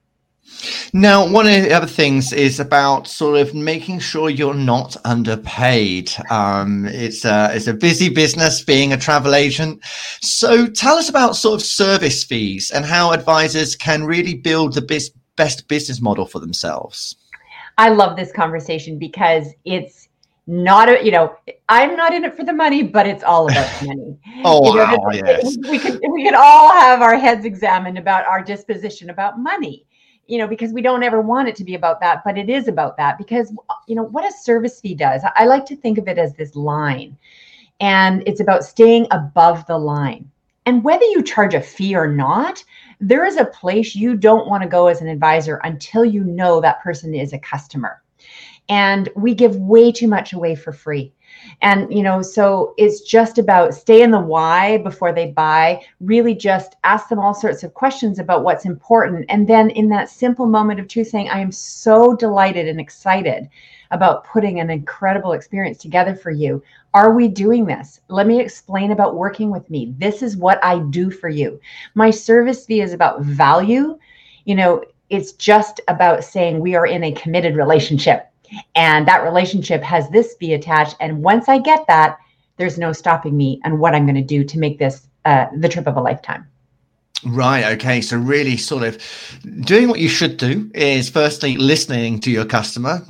Now, 0.94 1.30
one 1.30 1.46
of 1.46 1.62
the 1.62 1.72
other 1.72 1.86
things 1.86 2.34
is 2.34 2.60
about 2.60 3.08
sort 3.08 3.40
of 3.40 3.54
making 3.54 4.00
sure 4.00 4.32
you're 4.32 4.56
not 4.56 4.98
underpaid. 5.06 6.12
Um, 6.32 6.88
it's 6.88 7.24
a 7.24 7.52
it's 7.54 7.68
a 7.68 7.74
busy 7.74 8.10
business 8.10 8.64
being 8.64 8.92
a 8.92 8.98
travel 8.98 9.36
agent. 9.36 9.80
So, 10.22 10.66
tell 10.66 10.98
us 10.98 11.08
about 11.08 11.36
sort 11.36 11.62
of 11.62 11.64
service 11.64 12.24
fees 12.24 12.72
and 12.72 12.84
how 12.84 13.12
advisors 13.12 13.76
can 13.76 14.06
really 14.06 14.34
build 14.34 14.74
the 14.74 14.82
best 14.82 15.12
best 15.36 15.68
business 15.68 16.02
model 16.02 16.26
for 16.26 16.40
themselves. 16.40 17.16
I 17.78 17.90
love 17.90 18.18
this 18.18 18.32
conversation 18.32 18.98
because 18.98 19.54
it's 19.66 20.09
not 20.50 20.90
a 20.90 21.04
you 21.04 21.12
know 21.12 21.36
i'm 21.70 21.96
not 21.96 22.14
in 22.14 22.24
it 22.24 22.36
for 22.36 22.44
the 22.44 22.54
money 22.54 22.82
but 22.82 23.06
it's 23.06 23.24
all 23.24 23.50
about 23.50 23.86
money. 23.86 24.18
Oh 24.46 24.70
you 24.70 24.76
know, 24.76 24.98
wow, 24.98 25.12
yes. 25.12 25.58
we 25.70 25.78
could 25.78 26.00
we 26.12 26.24
could 26.24 26.34
all 26.34 26.72
have 26.72 27.02
our 27.02 27.18
heads 27.18 27.46
examined 27.46 27.98
about 27.98 28.26
our 28.26 28.42
disposition 28.42 29.10
about 29.10 29.38
money 29.38 29.86
you 30.28 30.38
know 30.38 30.48
because 30.48 30.72
we 30.72 30.82
don't 30.82 31.04
ever 31.04 31.22
want 31.22 31.48
it 31.48 31.56
to 31.58 31.64
be 31.64 31.76
about 31.76 32.00
that 32.00 32.22
but 32.24 32.38
it 32.38 32.50
is 32.50 32.68
about 32.68 32.98
that 32.98 33.18
because 33.18 33.54
you 33.88 33.96
know 33.96 34.04
what 34.04 34.28
a 34.28 34.32
service 34.32 34.80
fee 34.80 34.96
does 34.96 35.22
i 35.36 35.46
like 35.46 35.66
to 35.66 35.76
think 35.76 35.98
of 35.98 36.08
it 36.08 36.18
as 36.18 36.34
this 36.34 36.56
line 36.56 37.18
and 37.80 38.24
it's 38.26 38.42
about 38.42 38.66
staying 38.66 39.08
above 39.12 39.66
the 39.66 39.78
line. 39.78 40.30
And 40.66 40.84
whether 40.84 41.06
you 41.06 41.24
charge 41.24 41.54
a 41.54 41.62
fee 41.62 41.96
or 41.96 42.08
not 42.08 42.64
there 43.02 43.26
is 43.26 43.38
a 43.38 43.46
place 43.46 43.96
you 43.96 44.18
don't 44.18 44.48
want 44.50 44.62
to 44.62 44.68
go 44.68 44.88
as 44.88 45.00
an 45.00 45.08
advisor 45.08 45.62
until 45.64 46.04
you 46.04 46.26
know 46.26 46.60
that 46.60 46.82
person 46.82 47.16
is 47.16 47.32
a 47.32 47.40
customer 47.40 48.02
and 48.70 49.10
we 49.16 49.34
give 49.34 49.56
way 49.56 49.92
too 49.92 50.08
much 50.08 50.32
away 50.32 50.56
for 50.56 50.72
free. 50.72 51.12
And 51.62 51.94
you 51.94 52.04
know 52.04 52.22
so 52.22 52.74
it's 52.78 53.02
just 53.02 53.38
about 53.38 53.74
stay 53.74 54.02
in 54.02 54.12
the 54.12 54.20
why 54.20 54.78
before 54.78 55.12
they 55.12 55.32
buy. 55.32 55.82
Really 56.00 56.36
just 56.36 56.76
ask 56.84 57.10
them 57.10 57.20
all 57.20 57.34
sorts 57.34 57.64
of 57.64 57.74
questions 57.74 58.20
about 58.20 58.44
what's 58.44 58.66
important. 58.66 59.26
And 59.30 59.48
then 59.48 59.70
in 59.72 59.90
that 59.90 60.10
simple 60.10 60.46
moment 60.46 60.80
of 60.80 60.88
truth 60.88 61.08
saying 61.08 61.30
i 61.30 61.40
am 61.40 61.52
so 61.52 62.16
delighted 62.16 62.68
and 62.68 62.80
excited 62.80 63.50
about 63.92 64.24
putting 64.24 64.60
an 64.60 64.70
incredible 64.70 65.34
experience 65.34 65.80
together 65.80 66.16
for 66.16 66.30
you. 66.30 66.62
Are 66.94 67.14
we 67.14 67.28
doing 67.28 67.66
this? 67.66 68.02
Let 68.08 68.28
me 68.28 68.40
explain 68.40 68.92
about 68.92 69.16
working 69.16 69.50
with 69.50 69.68
me. 69.70 69.94
This 69.98 70.22
is 70.22 70.38
what 70.38 70.64
i 70.64 70.80
do 70.80 71.10
for 71.10 71.30
you. 71.30 71.60
My 71.96 72.12
service 72.12 72.66
fee 72.66 72.82
is 72.82 72.94
about 72.94 73.22
value. 73.22 73.98
You 74.46 74.56
know 74.56 74.84
it's 75.10 75.32
just 75.34 75.82
about 75.88 76.24
saying 76.24 76.60
we 76.60 76.76
are 76.76 76.86
in 76.86 77.04
a 77.04 77.12
committed 77.14 77.56
relationship 77.56 78.29
and 78.76 79.08
that 79.08 79.24
relationship 79.24 79.82
has 79.84 80.10
this 80.10 80.36
be 80.36 80.54
attached 80.54 80.96
and 81.00 81.24
once 81.24 81.48
i 81.50 81.58
get 81.58 81.86
that 81.88 82.18
there's 82.58 82.78
no 82.78 82.92
stopping 82.92 83.36
me 83.36 83.60
and 83.64 83.80
what 83.80 83.96
i'm 83.96 84.06
going 84.06 84.16
to 84.16 84.22
do 84.22 84.44
to 84.44 84.60
make 84.60 84.80
this 84.80 85.08
uh, 85.26 85.46
the 85.58 85.70
trip 85.70 85.88
of 85.88 85.98
a 85.98 86.02
lifetime 86.02 86.48
Right. 87.26 87.66
Okay. 87.74 88.02
So 88.02 88.18
really, 88.18 88.56
sort 88.56 88.84
of 88.84 88.98
doing 89.62 89.90
what 89.90 90.00
you 90.00 90.08
should 90.08 90.38
do 90.38 90.72
is 90.74 91.10
firstly 91.10 91.58
listening 91.58 92.20
to 92.22 92.32
your 92.32 92.46
customer, 92.46 93.02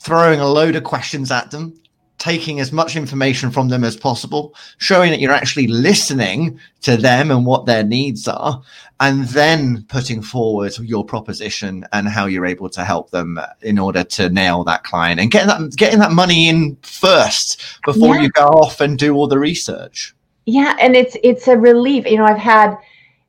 throwing 0.00 0.40
a 0.40 0.46
load 0.46 0.76
of 0.76 0.84
questions 0.84 1.30
at 1.30 1.50
them, 1.50 1.74
taking 2.18 2.60
as 2.60 2.72
much 2.72 2.96
information 2.96 3.50
from 3.50 3.68
them 3.68 3.84
as 3.84 3.96
possible, 3.96 4.54
showing 4.78 5.10
that 5.10 5.20
you're 5.20 5.32
actually 5.32 5.68
listening 5.68 6.58
to 6.82 6.96
them 6.96 7.30
and 7.30 7.46
what 7.46 7.66
their 7.66 7.84
needs 7.84 8.28
are, 8.28 8.60
and 9.00 9.24
then 9.28 9.84
putting 9.88 10.20
forward 10.20 10.76
your 10.78 11.04
proposition 11.04 11.86
and 11.92 12.08
how 12.08 12.26
you're 12.26 12.46
able 12.46 12.68
to 12.68 12.84
help 12.84 13.10
them 13.10 13.38
in 13.62 13.78
order 13.78 14.02
to 14.02 14.28
nail 14.28 14.64
that 14.64 14.84
client 14.84 15.20
and 15.20 15.30
getting 15.30 15.48
that 15.48 15.76
getting 15.76 16.00
that 16.00 16.12
money 16.12 16.48
in 16.48 16.76
first 16.82 17.62
before 17.84 18.16
yeah. 18.16 18.22
you 18.22 18.30
go 18.30 18.46
off 18.46 18.80
and 18.80 18.98
do 18.98 19.14
all 19.14 19.28
the 19.28 19.38
research. 19.38 20.14
Yeah, 20.46 20.76
and 20.80 20.96
it's 20.96 21.16
it's 21.22 21.46
a 21.46 21.56
relief. 21.56 22.06
You 22.06 22.18
know, 22.18 22.24
I've 22.24 22.38
had 22.38 22.76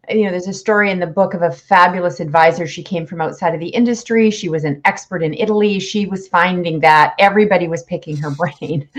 you 0.09 0.25
know, 0.25 0.31
there's 0.31 0.47
a 0.47 0.53
story 0.53 0.89
in 0.91 0.99
the 0.99 1.07
book 1.07 1.33
of 1.33 1.41
a 1.41 1.51
fabulous 1.51 2.19
advisor. 2.19 2.65
She 2.65 2.81
came 2.81 3.05
from 3.05 3.21
outside 3.21 3.53
of 3.53 3.59
the 3.59 3.69
industry. 3.69 4.31
She 4.31 4.49
was 4.49 4.63
an 4.63 4.81
expert 4.85 5.21
in 5.21 5.33
Italy. 5.33 5.79
She 5.79 6.05
was 6.05 6.27
finding 6.27 6.79
that 6.79 7.13
everybody 7.19 7.67
was 7.67 7.83
picking 7.83 8.17
her 8.17 8.31
brain. 8.35 8.89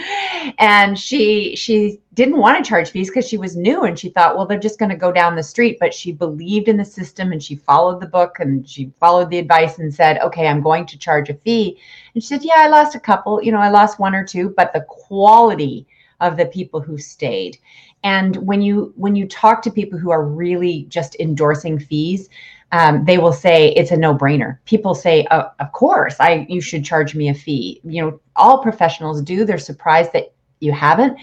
and 0.59 0.99
she 0.99 1.57
she 1.57 2.01
didn't 2.15 2.39
want 2.39 2.63
to 2.63 2.69
charge 2.69 2.91
fees 2.91 3.09
because 3.09 3.29
she 3.29 3.39
was 3.39 3.57
new 3.57 3.83
and 3.83 3.99
she 3.99 4.09
thought, 4.09 4.37
well, 4.37 4.47
they're 4.47 4.59
just 4.59 4.79
going 4.79 4.91
to 4.91 4.97
go 4.97 5.11
down 5.11 5.37
the 5.37 5.43
street. 5.43 5.79
But 5.81 5.95
she 5.95 6.13
believed 6.13 6.69
in 6.69 6.77
the 6.77 6.85
system 6.85 7.33
and 7.33 7.43
she 7.43 7.57
followed 7.57 8.01
the 8.01 8.07
book 8.07 8.37
and 8.39 8.69
she 8.69 8.93
followed 9.01 9.31
the 9.31 9.39
advice 9.39 9.79
and 9.79 9.93
said, 9.93 10.21
okay, 10.21 10.47
I'm 10.47 10.63
going 10.63 10.87
to 10.87 10.99
charge 10.99 11.29
a 11.29 11.35
fee. 11.35 11.79
And 12.15 12.23
she 12.23 12.29
said, 12.29 12.45
yeah, 12.45 12.59
I 12.59 12.69
lost 12.69 12.95
a 12.95 13.01
couple, 13.01 13.43
you 13.43 13.53
know, 13.53 13.59
I 13.59 13.69
lost 13.69 13.99
one 13.99 14.15
or 14.15 14.25
two, 14.25 14.55
but 14.57 14.73
the 14.73 14.85
quality 14.89 15.87
of 16.21 16.37
the 16.37 16.47
people 16.47 16.81
who 16.81 16.99
stayed 16.99 17.59
and 18.03 18.37
when 18.37 18.63
you 18.63 18.93
when 18.97 19.15
you 19.15 19.27
talk 19.27 19.63
to 19.63 19.71
people 19.71 19.99
who 19.99 20.11
are 20.11 20.25
really 20.25 20.87
just 20.89 21.17
endorsing 21.21 21.79
fees 21.79 22.29
um, 22.73 23.05
they 23.05 23.19
will 23.19 23.33
say 23.33 23.71
it's 23.73 23.91
a 23.91 23.97
no-brainer. 23.97 24.59
People 24.65 24.95
say 24.95 25.27
oh, 25.31 25.51
of 25.59 25.73
course 25.73 26.17
i 26.21 26.47
you 26.49 26.61
should 26.61 26.85
charge 26.85 27.15
me 27.15 27.29
a 27.29 27.35
fee. 27.35 27.81
You 27.85 28.03
know 28.03 28.21
all 28.37 28.63
professionals 28.63 29.23
do. 29.23 29.45
They're 29.45 29.59
surprised 29.59 30.13
that 30.13 30.33
you 30.61 30.73
haven't. 30.73 31.19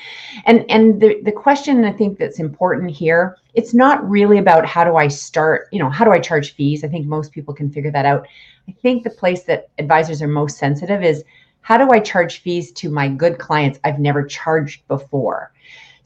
And 0.45 0.65
and 0.69 0.99
the, 0.99 1.21
the 1.23 1.31
question 1.31 1.85
i 1.85 1.91
think 1.91 2.17
that's 2.17 2.39
important 2.39 2.91
here 2.91 3.37
it's 3.53 3.73
not 3.73 4.07
really 4.07 4.39
about 4.39 4.65
how 4.65 4.83
do 4.83 4.95
i 4.95 5.07
start 5.07 5.67
you 5.71 5.79
know 5.79 5.89
how 5.89 6.03
do 6.05 6.11
i 6.11 6.19
charge 6.19 6.53
fees? 6.55 6.83
I 6.83 6.87
think 6.87 7.05
most 7.07 7.31
people 7.31 7.53
can 7.53 7.71
figure 7.71 7.91
that 7.91 8.05
out. 8.05 8.27
I 8.67 8.73
think 8.81 9.03
the 9.03 9.09
place 9.09 9.43
that 9.43 9.69
advisors 9.77 10.21
are 10.21 10.27
most 10.27 10.57
sensitive 10.57 11.03
is 11.03 11.23
how 11.61 11.77
do 11.77 11.91
i 11.91 11.99
charge 11.99 12.39
fees 12.39 12.71
to 12.73 12.89
my 12.89 13.07
good 13.07 13.37
clients 13.37 13.79
i've 13.83 13.99
never 13.99 14.23
charged 14.23 14.87
before 14.87 15.51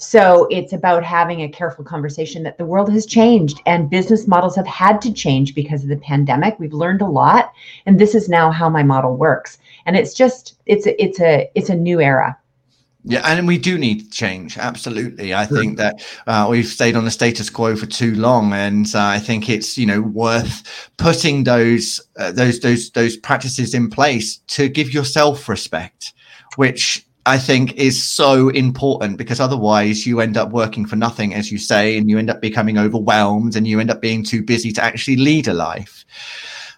so 0.01 0.47
it's 0.49 0.73
about 0.73 1.03
having 1.03 1.41
a 1.43 1.49
careful 1.49 1.85
conversation 1.85 2.41
that 2.41 2.57
the 2.57 2.65
world 2.65 2.91
has 2.91 3.05
changed 3.05 3.61
and 3.67 3.87
business 3.87 4.27
models 4.27 4.55
have 4.55 4.65
had 4.65 4.99
to 5.01 5.13
change 5.13 5.53
because 5.53 5.83
of 5.83 5.89
the 5.89 5.97
pandemic. 5.97 6.59
We've 6.59 6.73
learned 6.73 7.03
a 7.03 7.07
lot 7.07 7.53
and 7.85 7.99
this 7.99 8.15
is 8.15 8.27
now 8.27 8.49
how 8.49 8.67
my 8.67 8.81
model 8.81 9.15
works. 9.15 9.59
And 9.85 9.95
it's 9.95 10.15
just 10.15 10.55
it's 10.65 10.87
a, 10.87 11.01
it's 11.01 11.19
a 11.21 11.51
it's 11.53 11.69
a 11.69 11.75
new 11.75 12.01
era. 12.01 12.35
Yeah, 13.03 13.21
and 13.25 13.47
we 13.47 13.57
do 13.57 13.77
need 13.77 13.99
to 13.99 14.09
change. 14.09 14.57
Absolutely, 14.57 15.33
I 15.33 15.45
think 15.45 15.77
that 15.77 16.03
uh, 16.27 16.47
we've 16.49 16.67
stayed 16.67 16.95
on 16.95 17.05
the 17.05 17.09
status 17.09 17.49
quo 17.49 17.75
for 17.75 17.87
too 17.87 18.13
long, 18.13 18.53
and 18.53 18.85
uh, 18.93 19.05
I 19.05 19.17
think 19.17 19.49
it's 19.49 19.75
you 19.75 19.87
know 19.87 20.01
worth 20.01 20.91
putting 20.97 21.43
those 21.43 21.99
uh, 22.17 22.31
those 22.31 22.59
those 22.59 22.91
those 22.91 23.17
practices 23.17 23.73
in 23.73 23.89
place 23.89 24.37
to 24.49 24.69
give 24.69 24.93
yourself 24.93 25.49
respect, 25.49 26.13
which 26.57 27.03
I 27.25 27.38
think 27.38 27.73
is 27.75 28.01
so 28.01 28.49
important 28.49 29.17
because 29.17 29.39
otherwise 29.39 30.07
you 30.07 30.21
end 30.21 30.38
up 30.38 30.49
working 30.51 30.86
for 30.86 30.95
nothing, 30.95 31.34
as 31.34 31.51
you 31.51 31.60
say, 31.60 31.97
and 31.97 32.10
you 32.10 32.17
end 32.17 32.29
up 32.29 32.41
becoming 32.41 32.77
overwhelmed 32.77 33.55
and 33.55 33.67
you 33.67 33.79
end 33.79 33.91
up 33.91 34.01
being 34.01 34.23
too 34.23 34.41
busy 34.41 34.71
to 34.73 34.84
actually 34.84 35.17
lead 35.17 35.47
a 35.47 35.53
life. 35.53 36.03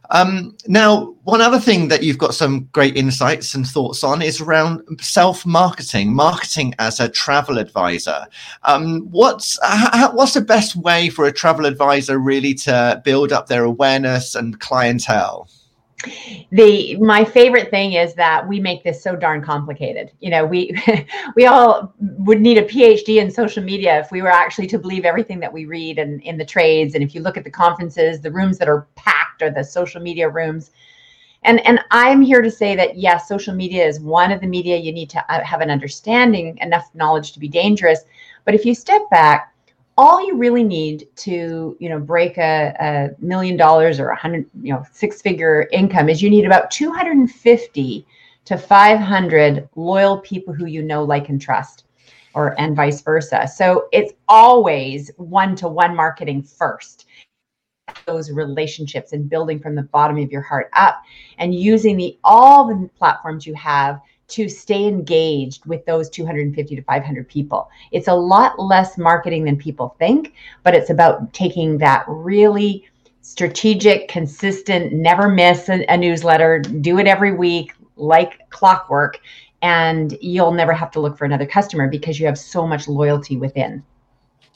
Um, 0.10 0.56
now, 0.68 1.16
one 1.24 1.42
other 1.42 1.60
thing 1.60 1.88
that 1.88 2.04
you've 2.04 2.18
got 2.18 2.36
some 2.36 2.66
great 2.74 2.98
insights 2.98 3.56
and 3.56 3.66
thoughts 3.66 4.04
on 4.04 4.22
is 4.22 4.42
around 4.42 4.82
self 5.02 5.46
marketing, 5.46 6.14
marketing 6.14 6.76
as 6.78 7.00
a 7.00 7.10
travel 7.10 7.58
advisor. 7.58 8.28
Um, 8.64 9.08
what's 9.12 9.58
how, 9.64 10.14
what's 10.14 10.34
the 10.34 10.42
best 10.42 10.76
way 10.76 11.10
for 11.10 11.26
a 11.26 11.32
travel 11.32 11.66
advisor 11.66 12.20
really 12.20 12.54
to 12.56 13.02
build 13.06 13.32
up 13.32 13.48
their 13.48 13.64
awareness 13.64 14.36
and 14.36 14.60
clientele? 14.60 15.50
The 16.52 16.98
my 16.98 17.24
favorite 17.24 17.70
thing 17.70 17.94
is 17.94 18.14
that 18.16 18.48
we 18.48 18.60
make 18.60 18.84
this 18.84 19.02
so 19.02 19.16
darn 19.16 19.42
complicated. 19.42 20.12
You 20.20 20.30
know 20.30 20.46
we 20.46 20.76
we 21.36 21.46
all 21.46 21.94
would 22.00 22.42
need 22.42 22.58
a 22.58 22.64
phd 22.64 23.08
in 23.08 23.32
social 23.32 23.64
media 23.64 24.00
if 24.00 24.12
we 24.12 24.22
were 24.22 24.30
actually 24.30 24.68
to 24.68 24.80
believe 24.80 25.06
everything 25.06 25.40
that 25.40 25.52
we 25.52 25.66
read 25.66 26.00
and 26.00 26.22
in 26.22 26.38
the 26.38 26.46
trades. 26.46 26.96
And 26.96 27.04
if 27.04 27.16
you 27.16 27.22
look 27.22 27.38
at 27.38 27.44
the 27.44 27.52
conferences 27.52 28.22
the 28.22 28.32
rooms 28.32 28.58
that 28.58 28.70
are 28.70 28.88
packed 28.96 29.42
are 29.42 29.52
the 29.52 29.64
social 29.64 30.02
media 30.02 30.30
rooms. 30.30 30.72
And 31.44 31.66
and 31.66 31.80
i'm 31.92 32.22
here 32.22 32.42
to 32.42 32.52
say 32.52 32.76
that 32.76 32.98
yes 32.98 33.28
social 33.28 33.54
media 33.54 33.86
is 33.86 34.00
one 34.00 34.32
of 34.32 34.42
the 34.42 34.48
media 34.48 34.78
you 34.78 34.94
need 34.94 35.10
to 35.12 35.34
uh, 35.34 35.44
have 35.44 35.62
an 35.62 35.70
understanding 35.70 36.58
enough 36.62 36.90
knowledge 36.94 37.34
to 37.34 37.40
be 37.40 37.48
dangerous. 37.48 38.02
But 38.46 38.56
if 38.56 38.66
you 38.66 38.76
step 38.76 39.10
back 39.10 39.53
all 39.98 40.26
you 40.26 40.36
really 40.36 40.64
need 40.64 41.08
to 41.16 41.78
you 41.80 41.90
know 41.90 42.00
break 42.00 42.38
a, 42.38 42.76
a 42.80 43.24
million 43.24 43.56
dollars 43.56 44.00
or 44.00 44.10
a 44.10 44.16
hundred 44.16 44.50
you 44.62 44.74
know 44.74 44.84
six 44.92 45.22
figure 45.22 45.68
income 45.72 46.10
is 46.10 46.22
you 46.22 46.30
need 46.30 46.46
about 46.46 46.72
250 46.72 48.06
to 48.46 48.58
500 48.58 49.70
loyal 49.76 50.18
people 50.20 50.54
who 50.54 50.66
you 50.66 50.82
know 50.82 51.04
like 51.04 51.30
and 51.30 51.42
trust 51.42 51.86
or 52.34 52.60
and 52.60 52.76
vice 52.76 53.02
versa. 53.02 53.48
So 53.48 53.88
it's 53.92 54.14
always 54.28 55.12
one 55.18 55.56
to 55.58 55.68
one 55.68 55.96
marketing 55.96 56.44
first. 56.44 57.06
Those 58.06 58.32
relationships 58.32 59.14
and 59.14 59.30
building 59.30 59.60
from 59.60 59.76
the 59.76 59.84
bottom 59.84 60.18
of 60.18 60.32
your 60.32 60.42
heart 60.42 60.70
up 60.74 61.04
and 61.38 61.54
using 61.54 61.96
the 61.96 62.18
all 62.24 62.68
the 62.68 62.90
platforms 62.98 63.46
you 63.46 63.54
have 63.54 64.02
to 64.30 64.50
stay 64.50 64.86
engaged 64.86 65.66
with 65.66 65.86
those 65.86 66.10
250 66.10 66.76
to 66.76 66.82
500 66.82 67.28
people. 67.28 67.70
It's 67.92 68.08
a 68.08 68.14
lot 68.14 68.60
less 68.60 68.98
marketing 68.98 69.44
than 69.44 69.58
people 69.58 69.96
think, 70.00 70.34
but 70.64 70.74
it's 70.74 70.90
about 70.90 71.34
taking 71.34 71.78
that 71.80 72.06
really 72.08 72.86
strategic, 73.22 74.08
consistent, 74.08 74.94
never 74.94 75.30
miss 75.30 75.70
a, 75.70 75.86
a 75.86 75.98
newsletter, 75.98 76.60
do 76.60 77.00
it 77.00 77.08
every 77.08 77.34
week 77.34 77.74
like 77.96 78.50
clockwork, 78.50 79.20
and 79.62 80.18
you'll 80.22 80.52
never 80.52 80.74
have 80.74 80.92
to 80.92 81.00
look 81.00 81.18
for 81.18 81.26
another 81.26 81.46
customer 81.46 81.88
because 81.88 82.20
you 82.20 82.26
have 82.26 82.38
so 82.38 82.68
much 82.68 82.88
loyalty 82.88 83.38
within. 83.38 83.84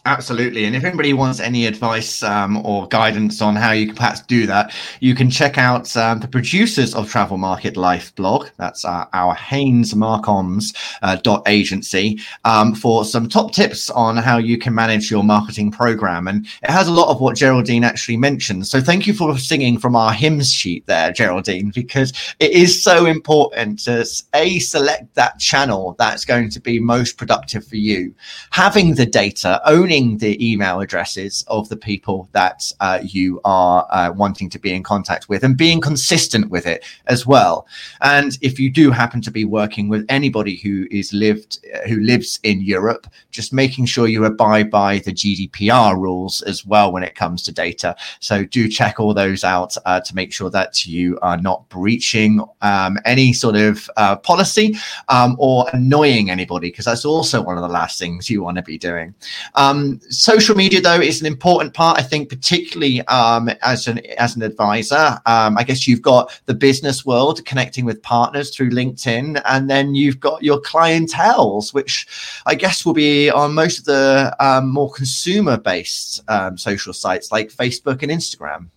Absolutely. 0.07 0.63
And 0.63 0.73
if 0.73 0.85
anybody 0.85 1.11
wants 1.11 1.41
any 1.41 1.65
advice 1.65 2.23
um, 2.23 2.65
or 2.65 2.87
guidance 2.87 3.41
on 3.41 3.57
how 3.57 3.73
you 3.73 3.87
can 3.87 3.95
perhaps 3.97 4.21
do 4.21 4.47
that, 4.47 4.73
you 5.01 5.13
can 5.13 5.29
check 5.29 5.57
out 5.57 5.97
um, 5.97 6.21
the 6.21 6.29
producers 6.29 6.95
of 6.95 7.09
Travel 7.09 7.37
Market 7.37 7.75
Life 7.75 8.15
blog. 8.15 8.47
That's 8.55 8.85
uh, 8.85 9.05
our 9.11 9.35
Haynes 9.35 9.93
Marcoms 9.93 10.73
uh, 11.01 11.17
dot 11.17 11.43
agency 11.45 12.21
um, 12.45 12.73
for 12.73 13.03
some 13.03 13.27
top 13.27 13.51
tips 13.51 13.89
on 13.89 14.15
how 14.15 14.37
you 14.37 14.57
can 14.57 14.73
manage 14.73 15.11
your 15.11 15.25
marketing 15.25 15.71
program. 15.71 16.29
And 16.29 16.45
it 16.63 16.69
has 16.69 16.87
a 16.87 16.93
lot 16.93 17.09
of 17.09 17.19
what 17.19 17.35
Geraldine 17.35 17.83
actually 17.83 18.15
mentioned. 18.15 18.65
So 18.65 18.79
thank 18.79 19.07
you 19.07 19.13
for 19.13 19.37
singing 19.37 19.77
from 19.77 19.93
our 19.97 20.13
hymns 20.13 20.53
sheet 20.53 20.85
there, 20.85 21.11
Geraldine, 21.11 21.71
because 21.75 22.13
it 22.39 22.51
is 22.51 22.81
so 22.81 23.07
important 23.07 23.79
to 23.79 24.05
A, 24.35 24.59
select 24.59 25.13
that 25.15 25.37
channel 25.39 25.97
that's 25.99 26.23
going 26.23 26.49
to 26.51 26.61
be 26.61 26.79
most 26.79 27.17
productive 27.17 27.67
for 27.67 27.75
you. 27.75 28.15
Having 28.51 28.95
the 28.95 29.05
data, 29.05 29.59
owning 29.65 29.96
the 30.05 30.33
email 30.39 30.79
addresses 30.79 31.43
of 31.47 31.67
the 31.69 31.77
people 31.77 32.29
that 32.31 32.71
uh, 32.79 32.99
you 33.03 33.41
are 33.45 33.87
uh, 33.89 34.11
wanting 34.15 34.49
to 34.51 34.59
be 34.59 34.73
in 34.73 34.83
contact 34.83 35.27
with 35.29 35.43
and 35.43 35.57
being 35.57 35.81
consistent 35.81 36.49
with 36.49 36.65
it 36.67 36.85
as 37.07 37.25
well. 37.25 37.67
And 38.01 38.37
if 38.41 38.59
you 38.59 38.69
do 38.69 38.91
happen 38.91 39.21
to 39.21 39.31
be 39.31 39.45
working 39.45 39.89
with 39.89 40.05
anybody 40.09 40.57
who 40.57 40.87
is 40.91 41.13
lived 41.13 41.59
who 41.87 41.99
lives 42.01 42.39
in 42.43 42.61
Europe, 42.61 43.07
just 43.31 43.53
making 43.53 43.85
sure 43.85 44.07
you 44.07 44.25
abide 44.25 44.69
by 44.69 44.99
the 44.99 45.13
GDPR 45.13 45.95
rules 45.97 46.41
as 46.43 46.65
well 46.65 46.91
when 46.91 47.03
it 47.03 47.15
comes 47.15 47.41
to 47.43 47.51
data. 47.51 47.95
So 48.19 48.45
do 48.45 48.67
check 48.69 48.99
all 48.99 49.13
those 49.13 49.43
out 49.43 49.75
uh, 49.85 50.01
to 50.01 50.15
make 50.15 50.31
sure 50.31 50.49
that 50.51 50.85
you 50.85 51.17
are 51.21 51.37
not 51.37 51.67
breaching 51.69 52.41
um, 52.61 52.97
any 53.05 53.33
sort 53.33 53.55
of 53.55 53.89
uh, 53.97 54.17
policy 54.17 54.75
um, 55.09 55.35
or 55.39 55.65
annoying 55.73 56.29
anybody 56.29 56.69
because 56.69 56.85
that's 56.85 57.05
also 57.05 57.41
one 57.41 57.57
of 57.57 57.63
the 57.63 57.75
last 57.79 57.97
things 57.99 58.29
you 58.29 58.43
want 58.43 58.57
to 58.57 58.63
be 58.63 58.77
doing. 58.77 59.13
Um, 59.55 59.76
social 60.09 60.55
media, 60.55 60.81
though, 60.81 60.99
is 60.99 61.21
an 61.21 61.27
important 61.27 61.73
part. 61.73 61.97
I 61.99 62.03
think, 62.03 62.29
particularly 62.29 63.01
um, 63.07 63.49
as 63.61 63.87
an 63.87 63.99
as 64.17 64.35
an 64.35 64.41
advisor. 64.41 65.19
Um, 65.25 65.57
I 65.57 65.63
guess 65.63 65.87
you've 65.87 66.01
got 66.01 66.39
the 66.45 66.53
business 66.53 67.05
world 67.05 67.43
connecting 67.45 67.85
with 67.85 68.01
partners 68.01 68.55
through 68.55 68.71
LinkedIn, 68.71 69.41
and 69.45 69.69
then 69.69 69.95
you've 69.95 70.19
got 70.19 70.43
your 70.43 70.61
clientels, 70.61 71.73
which 71.73 72.07
I 72.45 72.55
guess 72.55 72.85
will 72.85 72.93
be 72.93 73.29
on 73.29 73.53
most 73.53 73.79
of 73.79 73.85
the 73.85 74.35
um, 74.39 74.69
more 74.69 74.91
consumer 74.91 75.57
based 75.57 76.21
um, 76.27 76.57
social 76.57 76.93
sites 76.93 77.31
like 77.31 77.49
Facebook 77.49 78.03
and 78.03 78.11
Instagram. 78.11 78.69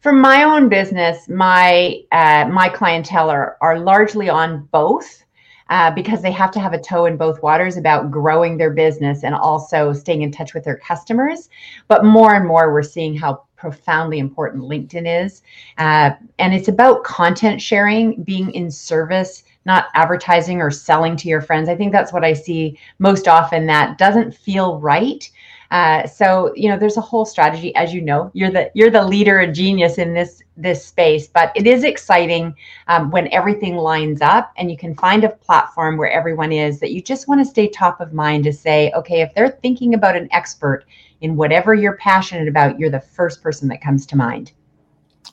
For 0.00 0.12
my 0.12 0.42
own 0.42 0.68
business, 0.68 1.28
my 1.28 2.02
uh, 2.12 2.48
my 2.50 2.68
clientele 2.68 3.30
are, 3.30 3.56
are 3.60 3.78
largely 3.78 4.28
on 4.28 4.68
both 4.72 5.24
uh, 5.68 5.90
because 5.90 6.22
they 6.22 6.32
have 6.32 6.50
to 6.52 6.60
have 6.60 6.72
a 6.72 6.80
toe 6.80 7.06
in 7.06 7.16
both 7.16 7.42
waters 7.42 7.76
about 7.76 8.10
growing 8.10 8.56
their 8.56 8.70
business 8.70 9.24
and 9.24 9.34
also 9.34 9.92
staying 9.92 10.22
in 10.22 10.32
touch 10.32 10.54
with 10.54 10.64
their 10.64 10.78
customers. 10.78 11.48
But 11.88 12.04
more 12.04 12.34
and 12.34 12.46
more, 12.46 12.72
we're 12.72 12.82
seeing 12.82 13.16
how 13.16 13.44
profoundly 13.56 14.18
important 14.18 14.62
LinkedIn 14.62 15.24
is. 15.24 15.42
Uh, 15.78 16.10
and 16.38 16.54
it's 16.54 16.68
about 16.68 17.04
content 17.04 17.60
sharing, 17.60 18.22
being 18.22 18.52
in 18.52 18.70
service, 18.70 19.42
not 19.66 19.88
advertising 19.94 20.62
or 20.62 20.70
selling 20.70 21.16
to 21.16 21.28
your 21.28 21.42
friends. 21.42 21.68
I 21.68 21.74
think 21.74 21.92
that's 21.92 22.12
what 22.12 22.24
I 22.24 22.32
see 22.32 22.78
most 22.98 23.28
often 23.28 23.66
that 23.66 23.98
doesn't 23.98 24.34
feel 24.34 24.78
right. 24.78 25.28
Uh, 25.70 26.06
so 26.06 26.52
you 26.56 26.68
know, 26.68 26.78
there's 26.78 26.96
a 26.96 27.02
whole 27.02 27.24
strategy. 27.24 27.74
As 27.74 27.92
you 27.92 28.00
know, 28.00 28.30
you're 28.34 28.50
the 28.50 28.70
you're 28.74 28.90
the 28.90 29.04
leader 29.04 29.38
and 29.40 29.54
genius 29.54 29.98
in 29.98 30.14
this 30.14 30.42
this 30.56 30.84
space. 30.84 31.28
But 31.28 31.52
it 31.54 31.66
is 31.66 31.84
exciting 31.84 32.54
um, 32.88 33.10
when 33.10 33.28
everything 33.32 33.76
lines 33.76 34.20
up 34.20 34.52
and 34.56 34.70
you 34.70 34.76
can 34.76 34.94
find 34.94 35.24
a 35.24 35.28
platform 35.28 35.96
where 35.96 36.10
everyone 36.10 36.52
is 36.52 36.80
that 36.80 36.92
you 36.92 37.00
just 37.00 37.28
want 37.28 37.40
to 37.40 37.44
stay 37.44 37.68
top 37.68 38.00
of 38.00 38.12
mind 38.12 38.44
to 38.44 38.52
say, 38.52 38.92
okay, 38.94 39.20
if 39.20 39.34
they're 39.34 39.50
thinking 39.50 39.94
about 39.94 40.16
an 40.16 40.28
expert 40.32 40.84
in 41.20 41.36
whatever 41.36 41.74
you're 41.74 41.96
passionate 41.96 42.48
about, 42.48 42.78
you're 42.78 42.90
the 42.90 43.00
first 43.00 43.42
person 43.42 43.68
that 43.68 43.80
comes 43.80 44.06
to 44.06 44.16
mind. 44.16 44.52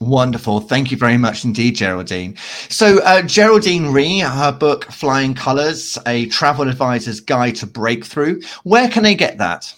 Wonderful. 0.01 0.59
Thank 0.59 0.91
you 0.91 0.97
very 0.97 1.17
much 1.17 1.45
indeed, 1.45 1.75
Geraldine. 1.75 2.35
So, 2.67 2.99
uh, 3.03 3.21
Geraldine 3.21 3.87
Ree, 3.93 4.19
her 4.19 4.51
book, 4.51 4.91
Flying 4.91 5.33
Colors, 5.33 5.97
A 6.05 6.25
Travel 6.25 6.67
Advisor's 6.67 7.21
Guide 7.21 7.55
to 7.57 7.65
Breakthrough. 7.65 8.41
Where 8.63 8.89
can 8.89 9.03
they 9.03 9.15
get 9.15 9.37
that? 9.37 9.73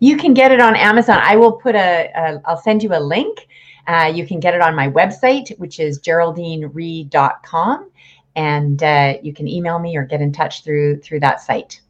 You 0.00 0.16
can 0.16 0.34
get 0.34 0.50
it 0.50 0.60
on 0.60 0.74
Amazon. 0.76 1.18
I 1.22 1.36
will 1.36 1.52
put 1.52 1.74
a. 1.76 2.10
a 2.14 2.40
I'll 2.46 2.60
send 2.60 2.82
you 2.82 2.94
a 2.94 3.00
link. 3.00 3.46
Uh, 3.86 4.10
you 4.14 4.26
can 4.26 4.40
get 4.40 4.54
it 4.54 4.60
on 4.60 4.74
my 4.74 4.88
website, 4.88 5.56
which 5.58 5.78
is 5.80 6.00
geraldineree.com. 6.00 7.90
And 8.36 8.82
uh, 8.82 9.14
you 9.22 9.32
can 9.32 9.48
email 9.48 9.78
me 9.78 9.96
or 9.96 10.04
get 10.04 10.20
in 10.20 10.32
touch 10.32 10.64
through 10.64 11.00
through 11.00 11.20
that 11.20 11.40
site. 11.40 11.80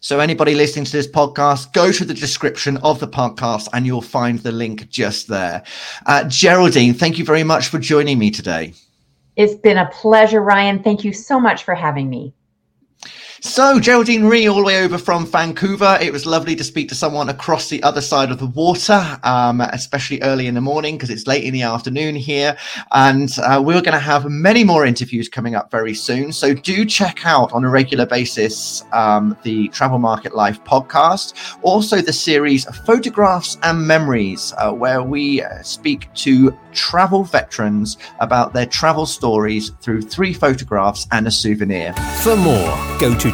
So, 0.00 0.18
anybody 0.18 0.54
listening 0.54 0.86
to 0.86 0.92
this 0.92 1.06
podcast, 1.06 1.72
go 1.72 1.92
to 1.92 2.04
the 2.04 2.14
description 2.14 2.78
of 2.78 3.00
the 3.00 3.08
podcast 3.08 3.68
and 3.72 3.86
you'll 3.86 4.00
find 4.00 4.38
the 4.38 4.52
link 4.52 4.88
just 4.88 5.28
there. 5.28 5.62
Uh, 6.06 6.24
Geraldine, 6.24 6.94
thank 6.94 7.18
you 7.18 7.24
very 7.24 7.44
much 7.44 7.68
for 7.68 7.78
joining 7.78 8.18
me 8.18 8.30
today. 8.30 8.72
It's 9.36 9.54
been 9.54 9.78
a 9.78 9.90
pleasure, 9.90 10.40
Ryan. 10.40 10.82
Thank 10.82 11.04
you 11.04 11.12
so 11.12 11.38
much 11.38 11.64
for 11.64 11.74
having 11.74 12.08
me. 12.08 12.32
So, 13.46 13.78
Geraldine 13.78 14.24
Ree, 14.24 14.48
all 14.48 14.56
the 14.56 14.64
way 14.64 14.82
over 14.82 14.96
from 14.96 15.26
Vancouver. 15.26 15.98
It 16.00 16.10
was 16.10 16.24
lovely 16.24 16.56
to 16.56 16.64
speak 16.64 16.88
to 16.88 16.94
someone 16.94 17.28
across 17.28 17.68
the 17.68 17.80
other 17.82 18.00
side 18.00 18.30
of 18.30 18.38
the 18.38 18.46
water, 18.46 19.20
um, 19.22 19.60
especially 19.60 20.20
early 20.22 20.46
in 20.46 20.54
the 20.54 20.62
morning 20.62 20.96
because 20.96 21.10
it's 21.10 21.26
late 21.26 21.44
in 21.44 21.52
the 21.52 21.60
afternoon 21.60 22.16
here. 22.16 22.56
And 22.92 23.30
uh, 23.42 23.62
we're 23.62 23.82
going 23.82 23.92
to 23.92 23.98
have 23.98 24.24
many 24.30 24.64
more 24.64 24.86
interviews 24.86 25.28
coming 25.28 25.54
up 25.54 25.70
very 25.70 25.92
soon. 25.92 26.32
So, 26.32 26.54
do 26.54 26.86
check 26.86 27.26
out 27.26 27.52
on 27.52 27.64
a 27.64 27.68
regular 27.68 28.06
basis 28.06 28.82
um, 28.92 29.36
the 29.42 29.68
Travel 29.68 29.98
Market 29.98 30.34
Life 30.34 30.64
podcast, 30.64 31.58
also 31.60 32.00
the 32.00 32.14
series 32.14 32.64
Photographs 32.86 33.58
and 33.62 33.86
Memories, 33.86 34.54
uh, 34.56 34.72
where 34.72 35.02
we 35.02 35.42
uh, 35.42 35.62
speak 35.62 36.12
to 36.14 36.58
travel 36.72 37.24
veterans 37.24 37.98
about 38.20 38.54
their 38.54 38.66
travel 38.66 39.04
stories 39.04 39.70
through 39.82 40.00
three 40.00 40.32
photographs 40.32 41.06
and 41.12 41.26
a 41.26 41.30
souvenir. 41.30 41.92
For 42.22 42.36
more, 42.36 42.74
go 42.98 43.14
to 43.16 43.33